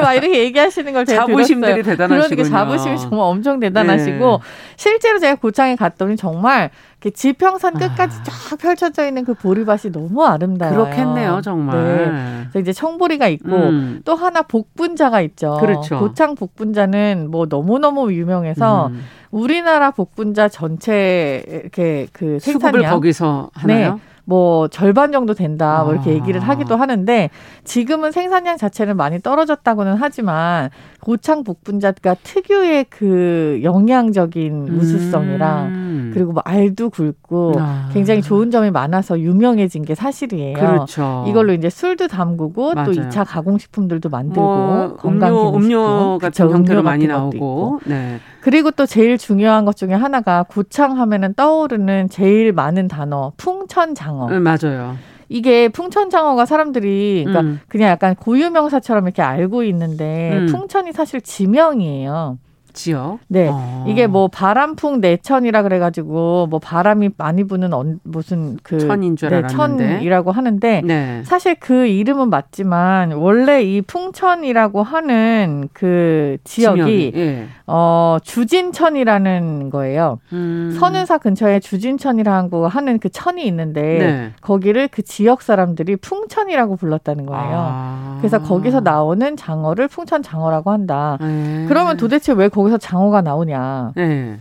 [0.00, 1.82] 막 이렇게 얘기하시는 걸 제가 자부심들이.
[1.82, 2.36] 대단하시군요.
[2.36, 4.38] 그러니까 자부심이 정말 엄청 대단하시고 네.
[4.76, 6.70] 실제로 제가 고창에 갔더니 정말
[7.08, 8.22] 지평선 끝까지 아.
[8.22, 10.84] 쫙 펼쳐져 있는 그 보리밭이 너무 아름다워요.
[10.84, 12.48] 그렇겠네요, 정말.
[12.52, 12.60] 네.
[12.60, 14.02] 이제 청보리가 있고 음.
[14.04, 15.56] 또 하나 복분자가 있죠.
[15.60, 15.98] 그렇죠.
[15.98, 19.02] 고창 복분자는 뭐 너무너무 유명해서 음.
[19.30, 23.94] 우리나라 복분자 전체 이렇게 그 생산량 거기서 하나요?
[23.94, 24.00] 네.
[24.24, 26.14] 뭐 절반 정도 된다 뭐 이렇게 아.
[26.14, 27.30] 얘기를 하기도 하는데
[27.64, 34.78] 지금은 생산량 자체는 많이 떨어졌다고는 하지만 고창 복분자가 특유의 그 영양적인 음.
[34.78, 36.10] 우수성이랑 음.
[36.14, 37.88] 그리고 뭐 알도 굵고 아.
[37.92, 40.58] 굉장히 좋은 점이 많아서 유명해진 게 사실이에요.
[40.58, 41.24] 그렇죠.
[41.28, 42.86] 이걸로 이제 술도 담그고 맞아요.
[42.86, 47.80] 또 2차 가공식품들도 만들고 뭐 건강 음료, 음료 같은 그쵸, 형태로 많이 나오고.
[47.86, 48.18] 네.
[48.40, 54.30] 그리고 또 제일 중요한 것 중에 하나가 고창 하면은 떠오르는 제일 많은 단어 풍천장어.
[54.30, 54.96] 네, 맞아요.
[55.28, 57.60] 이게 풍천장어가 사람들이 그러니까 음.
[57.68, 60.46] 그냥 약간 고유명사처럼 이렇게 알고 있는데 음.
[60.46, 62.38] 풍천이 사실 지명이에요.
[62.72, 63.18] 지역.
[63.28, 63.48] 네.
[63.50, 63.84] 어.
[63.88, 69.36] 이게 뭐 바람풍 내천이라 그래가지고 뭐 바람이 많이 부는 언, 무슨 그 천인 줄 네,
[69.36, 71.22] 알았는데 천이라고 하는데 네.
[71.24, 77.46] 사실 그 이름은 맞지만 원래 이 풍천이라고 하는 그 지역이 예.
[77.66, 80.18] 어 주진천이라는 거예요.
[80.32, 80.76] 음.
[80.78, 84.32] 선운사 근처에 주진천이라고 하는 그 천이 있는데 네.
[84.40, 87.56] 거기를 그 지역 사람들이 풍천이라고 불렀다는 거예요.
[87.72, 88.16] 아.
[88.20, 91.16] 그래서 거기서 나오는 장어를 풍천 장어라고 한다.
[91.20, 91.64] 네.
[91.68, 93.92] 그러면 도대체 왜 거 기서 장어가 나오냐.
[93.96, 94.38] 네.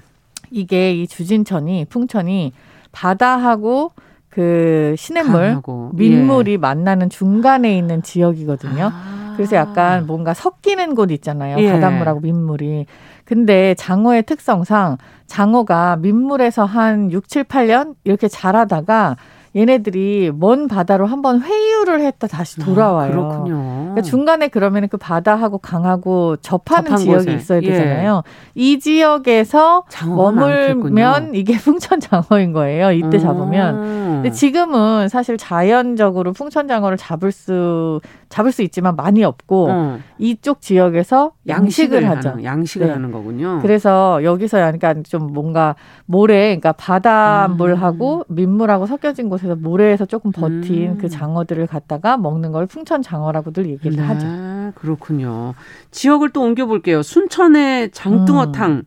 [0.51, 2.53] 이게 이 주진천이 풍천이
[2.91, 3.91] 바다하고
[4.29, 5.91] 그 시냇물 강하고.
[5.93, 6.57] 민물이 예.
[6.57, 8.89] 만나는 중간에 있는 지역이거든요.
[8.93, 9.33] 아.
[9.35, 11.57] 그래서 약간 뭔가 섞이는 곳 있잖아요.
[11.59, 11.71] 예.
[11.71, 12.85] 바닷물하고 민물이.
[13.25, 14.97] 근데 장어의 특성상
[15.27, 19.15] 장어가 민물에서 한 6, 7, 8년 이렇게 자라다가
[19.55, 23.09] 얘네들이 먼 바다로 한번 회유를 했다 다시 아, 돌아와요.
[23.09, 23.55] 아, 그렇군요.
[23.81, 27.33] 그러니까 중간에 그러면 그 바다하고 강하고 접하는 지역이 곳에.
[27.33, 27.67] 있어야 예.
[27.69, 28.23] 되잖아요.
[28.25, 28.31] 예.
[28.61, 32.91] 이 지역에서 머물면 이게 풍천 장어인 거예요.
[32.91, 33.19] 이때 음.
[33.19, 33.98] 잡으면.
[34.15, 40.03] 근데 지금은 사실 자연적으로 풍천장어를 잡을 수 잡을 수 있지만 많이 없고 음.
[40.17, 42.29] 이쪽 지역에서 양식을, 양식을 하죠.
[42.29, 42.93] 하는, 양식을 네.
[42.93, 43.59] 하는 거군요.
[43.61, 48.35] 그래서 여기서 그러니까 좀 뭔가 모래, 그러니까 바닷물하고 음.
[48.35, 50.97] 민물하고 섞여진 곳에서 모래에서 조금 버틴 음.
[50.99, 54.27] 그 장어들을 갖다가 먹는 걸 풍천장어라고들 얘기를 네, 하죠.
[54.75, 55.55] 그렇군요.
[55.91, 57.01] 지역을 또 옮겨 볼게요.
[57.01, 58.71] 순천의 장뚱어탕.
[58.71, 58.83] 음.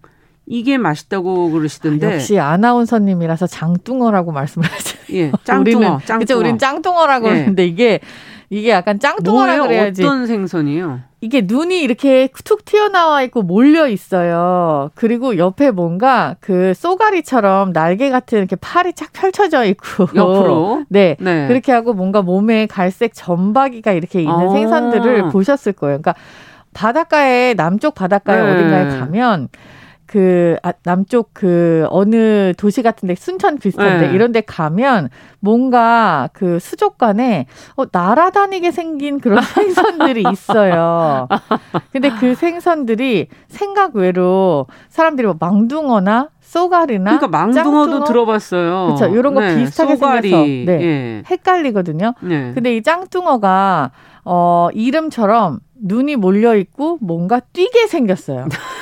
[0.47, 2.07] 이게 맛있다고 그러시던데.
[2.07, 4.99] 아, 역시 아나운서님이라서 장뚱어라고 말씀을 하죠.
[5.13, 5.99] 예, 짱뚱어.
[6.05, 6.19] 짱뚱어.
[6.19, 7.31] 그쵸, 우린 짱뚱어라고 예.
[7.31, 8.01] 하는데 이게
[8.51, 10.05] 이게 약간 짱뚱어라 그래야지.
[10.05, 11.01] 어떤 생선이요?
[11.23, 14.91] 이게 눈이 이렇게 툭 튀어나와 있고 몰려 있어요.
[14.95, 21.47] 그리고 옆에 뭔가 그 쏘가리처럼 날개 같은 이렇게 팔이 쫙 펼쳐져 있고 옆으로 네, 네.
[21.49, 24.53] 그렇게 하고 뭔가 몸에 갈색 점박이가 이렇게 있는 아.
[24.53, 26.01] 생선들을 보셨을 거예요.
[26.03, 26.15] 그러니까
[26.75, 28.51] 바닷가에 남쪽 바닷가에 네.
[28.51, 29.49] 어딘가에 가면
[30.13, 34.15] 그 아, 남쪽 그 어느 도시 같은데 순천 비슷한데 네.
[34.15, 35.09] 이런데 가면
[35.41, 37.47] 뭔가 그 수족관에
[37.77, 41.29] 어, 날아다니게 생긴 그런 생선들이 있어요.
[41.93, 48.05] 근데 그 생선들이 생각 외로 사람들이 뭐 망둥어나 쏘가리나 그러니까 망둥어도 짱뚱어?
[48.05, 48.95] 들어봤어요.
[48.95, 49.07] 그렇죠.
[49.17, 50.29] 이런 거 네, 비슷하게 쏘가리.
[50.29, 50.83] 생겨서 네.
[50.83, 51.23] 예.
[51.31, 52.13] 헷갈리거든요.
[52.21, 52.53] 네.
[52.53, 53.93] 근데 이 짱뚱어가
[54.27, 58.49] 어 이름처럼 눈이 몰려 있고 뭔가 뛰게 생겼어요.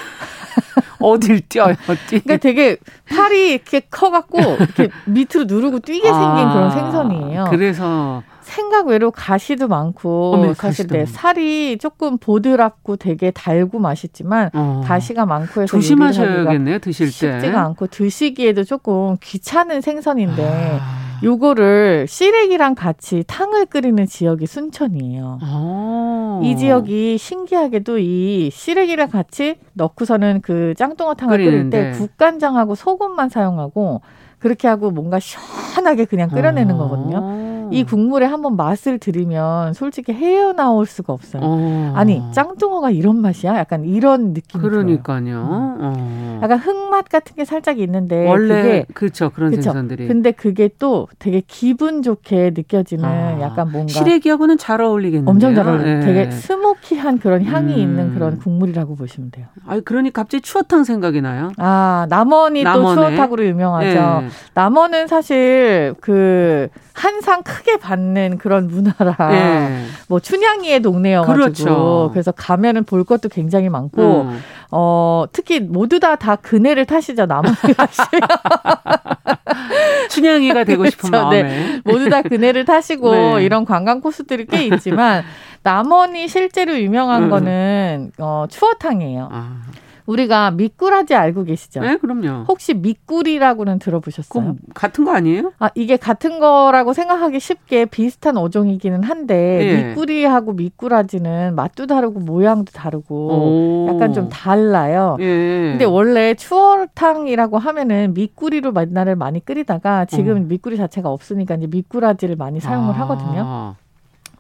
[1.01, 1.75] 어딜 뛰어요?
[2.09, 2.21] 뛰.
[2.21, 2.77] 그러니까 되게
[3.09, 7.47] 팔이 이렇게 커갖고 이렇게 밑으로 누르고 뛰게 생긴 아, 그런 생선이에요.
[7.51, 14.83] 그래서 생각 외로 가시도 많고 어메, 사실 네, 살이 조금 보드랍고 되게 달고 맛있지만 어.
[14.85, 21.10] 가시가 많고 해서 조심하셔야겠네요 드실 때 쉽지가 않고 드시기에도 조금 귀찮은 생선인데 아.
[21.23, 25.39] 요거를 시래기랑 같이 탕을 끓이는 지역이 순천이에요.
[25.43, 26.41] 아.
[26.43, 34.01] 이 지역이 신기하게도 이 시래기랑 같이 넣고서는 그 짱뚱어탕을 끓일 때 국간장하고 소금만 사용하고
[34.39, 36.79] 그렇게 하고 뭔가 시원하게 그냥 끓여내는 아.
[36.79, 37.50] 거거든요.
[37.71, 41.43] 이 국물에 한번 맛을 들이면 솔직히 헤어나올 수가 없어요.
[41.45, 41.93] 어.
[41.97, 43.57] 아니 짱뚱어가 이런 맛이야?
[43.57, 45.77] 약간 이런 느낌이 그러니까요.
[45.79, 45.79] 음.
[45.81, 46.41] 어.
[46.43, 49.63] 약간 흙맛 같은 게 살짝 있는데 원래 그렇죠 그런 그쵸?
[49.63, 50.09] 생선들이.
[50.09, 53.41] 근데 그게 또 되게 기분 좋게 느껴지는 아.
[53.41, 55.29] 약간 뭔가 시래기하고는 잘 어울리겠네요.
[55.31, 56.01] 엄청 잘 어울려요.
[56.01, 56.07] 네.
[56.07, 57.79] 되게 스모키한 그런 향이 음.
[57.79, 59.47] 있는 그런 국물이라고 보시면 돼요.
[59.67, 61.51] 아, 그러니 갑자기 추어탕 생각이 나요.
[61.59, 62.95] 아 남원이 남원에.
[62.95, 64.21] 또 추어탕으로 유명하죠.
[64.23, 64.29] 네.
[64.55, 69.85] 남원은 사실 그 한상 크게 받는 그런 문화라 네.
[70.09, 72.11] 뭐 춘향이의 동네여가지고 그렇죠.
[72.13, 74.41] 그래서 가면은 볼 것도 굉장히 많고 음.
[74.71, 78.23] 어 특히 모두 다다 다 그네를 타시죠 가시면
[80.09, 81.29] 춘향이가 되고 싶은 그렇죠.
[81.29, 81.43] 네.
[81.43, 81.81] 마음에 네.
[81.85, 83.45] 모두 다 그네를 타시고 네.
[83.45, 85.23] 이런 관광 코스들이 꽤 있지만
[85.63, 87.31] 남원이 실제로 유명한 음.
[87.31, 89.29] 거는 어 추어탕이에요.
[89.31, 89.63] 아.
[90.11, 91.81] 우리가 미꾸라지 알고 계시죠?
[91.81, 92.45] 네, 그럼요.
[92.49, 94.57] 혹시 미꾸리라고는 들어보셨어요?
[94.75, 95.53] 같은 거 아니에요?
[95.61, 99.89] 아, 이게 같은 거라고 생각하기 쉽게 비슷한 어종이기는 한데 예.
[99.89, 103.89] 미꾸리하고 미꾸라지는 맛도 다르고 모양도 다르고 오.
[103.89, 105.17] 약간 좀 달라요.
[105.21, 105.69] 예.
[105.71, 110.49] 근데 원래 추어탕이라고 하면은 미꾸리로 만나를 많이 끓이다가 지금 음.
[110.49, 113.01] 미꾸리 자체가 없으니까 이제 미꾸라지를 많이 사용을 아.
[113.01, 113.77] 하거든요.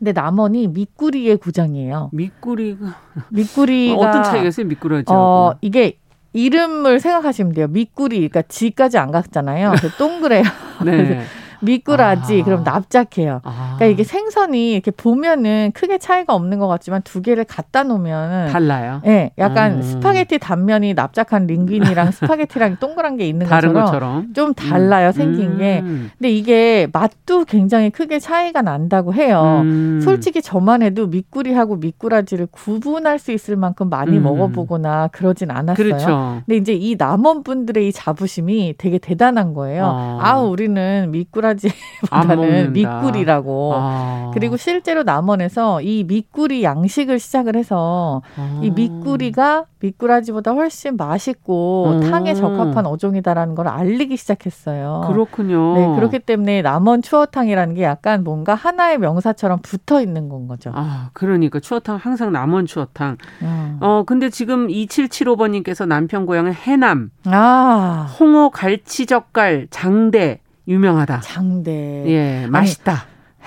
[0.01, 2.09] 근데 남원이 미꾸리의 구장이에요.
[2.14, 2.96] 미꾸리가
[3.28, 4.66] 미꾸리가 어떤 차이가 있어요?
[4.66, 5.98] 미꾸라지 어, 이게
[6.32, 7.66] 이름을 생각하시면 돼요.
[7.68, 9.74] 미꾸리, 그러니까 지까지 안 갔잖아요.
[9.98, 10.42] 동그래요.
[10.86, 11.20] 네.
[11.61, 12.44] 미꾸라지 아.
[12.44, 13.40] 그럼 납작해요.
[13.44, 13.74] 아.
[13.76, 19.00] 그러니까 이게 생선이 이렇게 보면은 크게 차이가 없는 것 같지만 두 개를 갖다 놓으면 달라요.
[19.04, 19.82] 예, 네, 약간 음.
[19.82, 25.12] 스파게티 단면이 납작한 링귀니랑 스파게티랑 동그란 게 있는 것처럼, 것처럼, 좀 달라요 음.
[25.12, 25.80] 생긴 게.
[25.80, 26.11] 음.
[26.18, 29.61] 근데 이게 맛도 굉장히 크게 차이가 난다고 해요.
[29.64, 30.00] 음.
[30.02, 34.22] 솔직히 저만 해도 미꾸리하고 미꾸라지를 구분할 수 있을 만큼 많이 음.
[34.22, 35.74] 먹어보거나 그러진 않았어요.
[35.74, 36.42] 그렇죠.
[36.46, 39.84] 근데 이제 이 남원 분들의 이 자부심이 되게 대단한 거예요.
[39.84, 43.72] 아, 아 우리는 미꾸라 미꾸라지보다는 미꾸리라고.
[43.76, 44.30] 아.
[44.34, 48.61] 그리고 실제로 남원에서 이 미꾸리 양식을 시작을 해서 아.
[48.62, 52.11] 이 미꾸리가 미꾸라지보다 훨씬 맛있고 음.
[52.11, 55.05] 탕에 적합한 어종이다라는 걸 알리기 시작했어요.
[55.07, 55.74] 그렇군요.
[55.74, 60.70] 네, 그렇기 때문에 남원 추어탕이라는 게 약간 뭔가 하나의 명사처럼 붙어 있는 건 거죠.
[60.74, 63.16] 아, 그러니까 추어탕 항상 남원 추어탕.
[63.42, 63.78] 음.
[63.80, 67.11] 어, 근데 지금 2775번님께서 남편 고향은 해남.
[67.24, 68.14] 아.
[68.18, 70.40] 홍어 갈치젓갈 장대
[70.70, 71.20] 유명하다.
[71.20, 72.04] 장대.
[72.06, 72.92] 예, 맛있다.
[72.92, 73.00] 아니,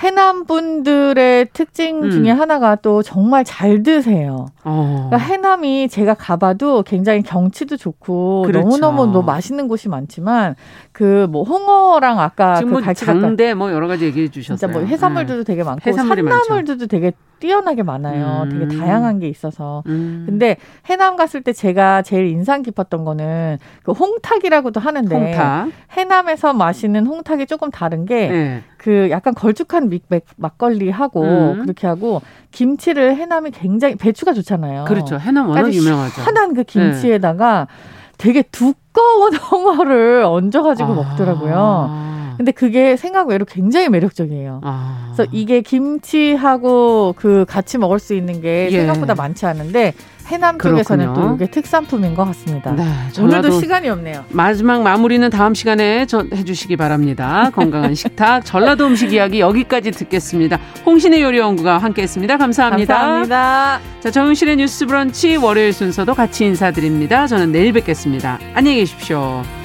[0.03, 2.11] 해남 분들의 특징 음.
[2.11, 4.47] 중에 하나가 또 정말 잘 드세요.
[4.65, 5.07] 어.
[5.09, 8.67] 그러니까 해남이 제가 가봐도 굉장히 경치도 좋고 그렇죠.
[8.67, 10.55] 너무너무 뭐 맛있는 곳이 많지만
[10.91, 14.57] 그 뭐 홍어랑 아까 지금 그뭐 장대 뭐 여러 가지 얘기해 주셨어요.
[14.57, 15.45] 진짜 뭐 해산물들도 네.
[15.45, 18.43] 되게 많고 산나물들도 되게 뛰어나게 많아요.
[18.43, 18.49] 음.
[18.67, 19.83] 되게 다양한 게 있어서.
[19.87, 20.23] 음.
[20.25, 25.69] 근데 해남 갔을 때 제가 제일 인상 깊었던 거는 그 홍탁이라고도 하는데 홍탁.
[25.91, 28.63] 해남에서 마시는 홍탁이 조금 다른 게그 네.
[28.83, 30.03] 그 약간 걸쭉한 믹,
[30.35, 31.61] 막걸리하고 음.
[31.61, 32.21] 그렇게 하고
[32.51, 34.83] 김치를 해남이 굉장히 배추가 좋잖아요.
[34.83, 35.17] 그렇죠.
[35.17, 36.21] 해남 워낙 유명하죠.
[36.21, 38.13] 하난 그 김치에다가 네.
[38.17, 40.95] 되게 두꺼운 홍어를 얹어가지고 아.
[40.95, 41.89] 먹더라고요.
[42.37, 44.61] 근데 그게 생각 외로 굉장히 매력적이에요.
[44.63, 45.11] 아.
[45.13, 48.79] 그래서 이게 김치하고 그 같이 먹을 수 있는 게 예.
[48.79, 49.93] 생각보다 많지 않은데
[50.27, 51.27] 해남 쪽에서는 그렇군요.
[51.29, 52.71] 또 이게 특산품인 것 같습니다.
[52.71, 52.83] 네,
[53.19, 54.23] 오늘도 시간이 없네요.
[54.29, 57.51] 마지막 마무리는 다음 시간에 해주시기 바랍니다.
[57.53, 60.59] 건강한 식탁 전라도 음식 이야기 여기까지 듣겠습니다.
[60.85, 62.37] 홍신의 요리연구가 함께했습니다.
[62.37, 62.93] 감사합니다.
[62.93, 63.79] 감사합니다.
[63.99, 67.27] 자 정윤실의 뉴스브런치 월요일 순서도 같이 인사드립니다.
[67.27, 68.39] 저는 내일 뵙겠습니다.
[68.53, 69.62] 안녕히 계십시오.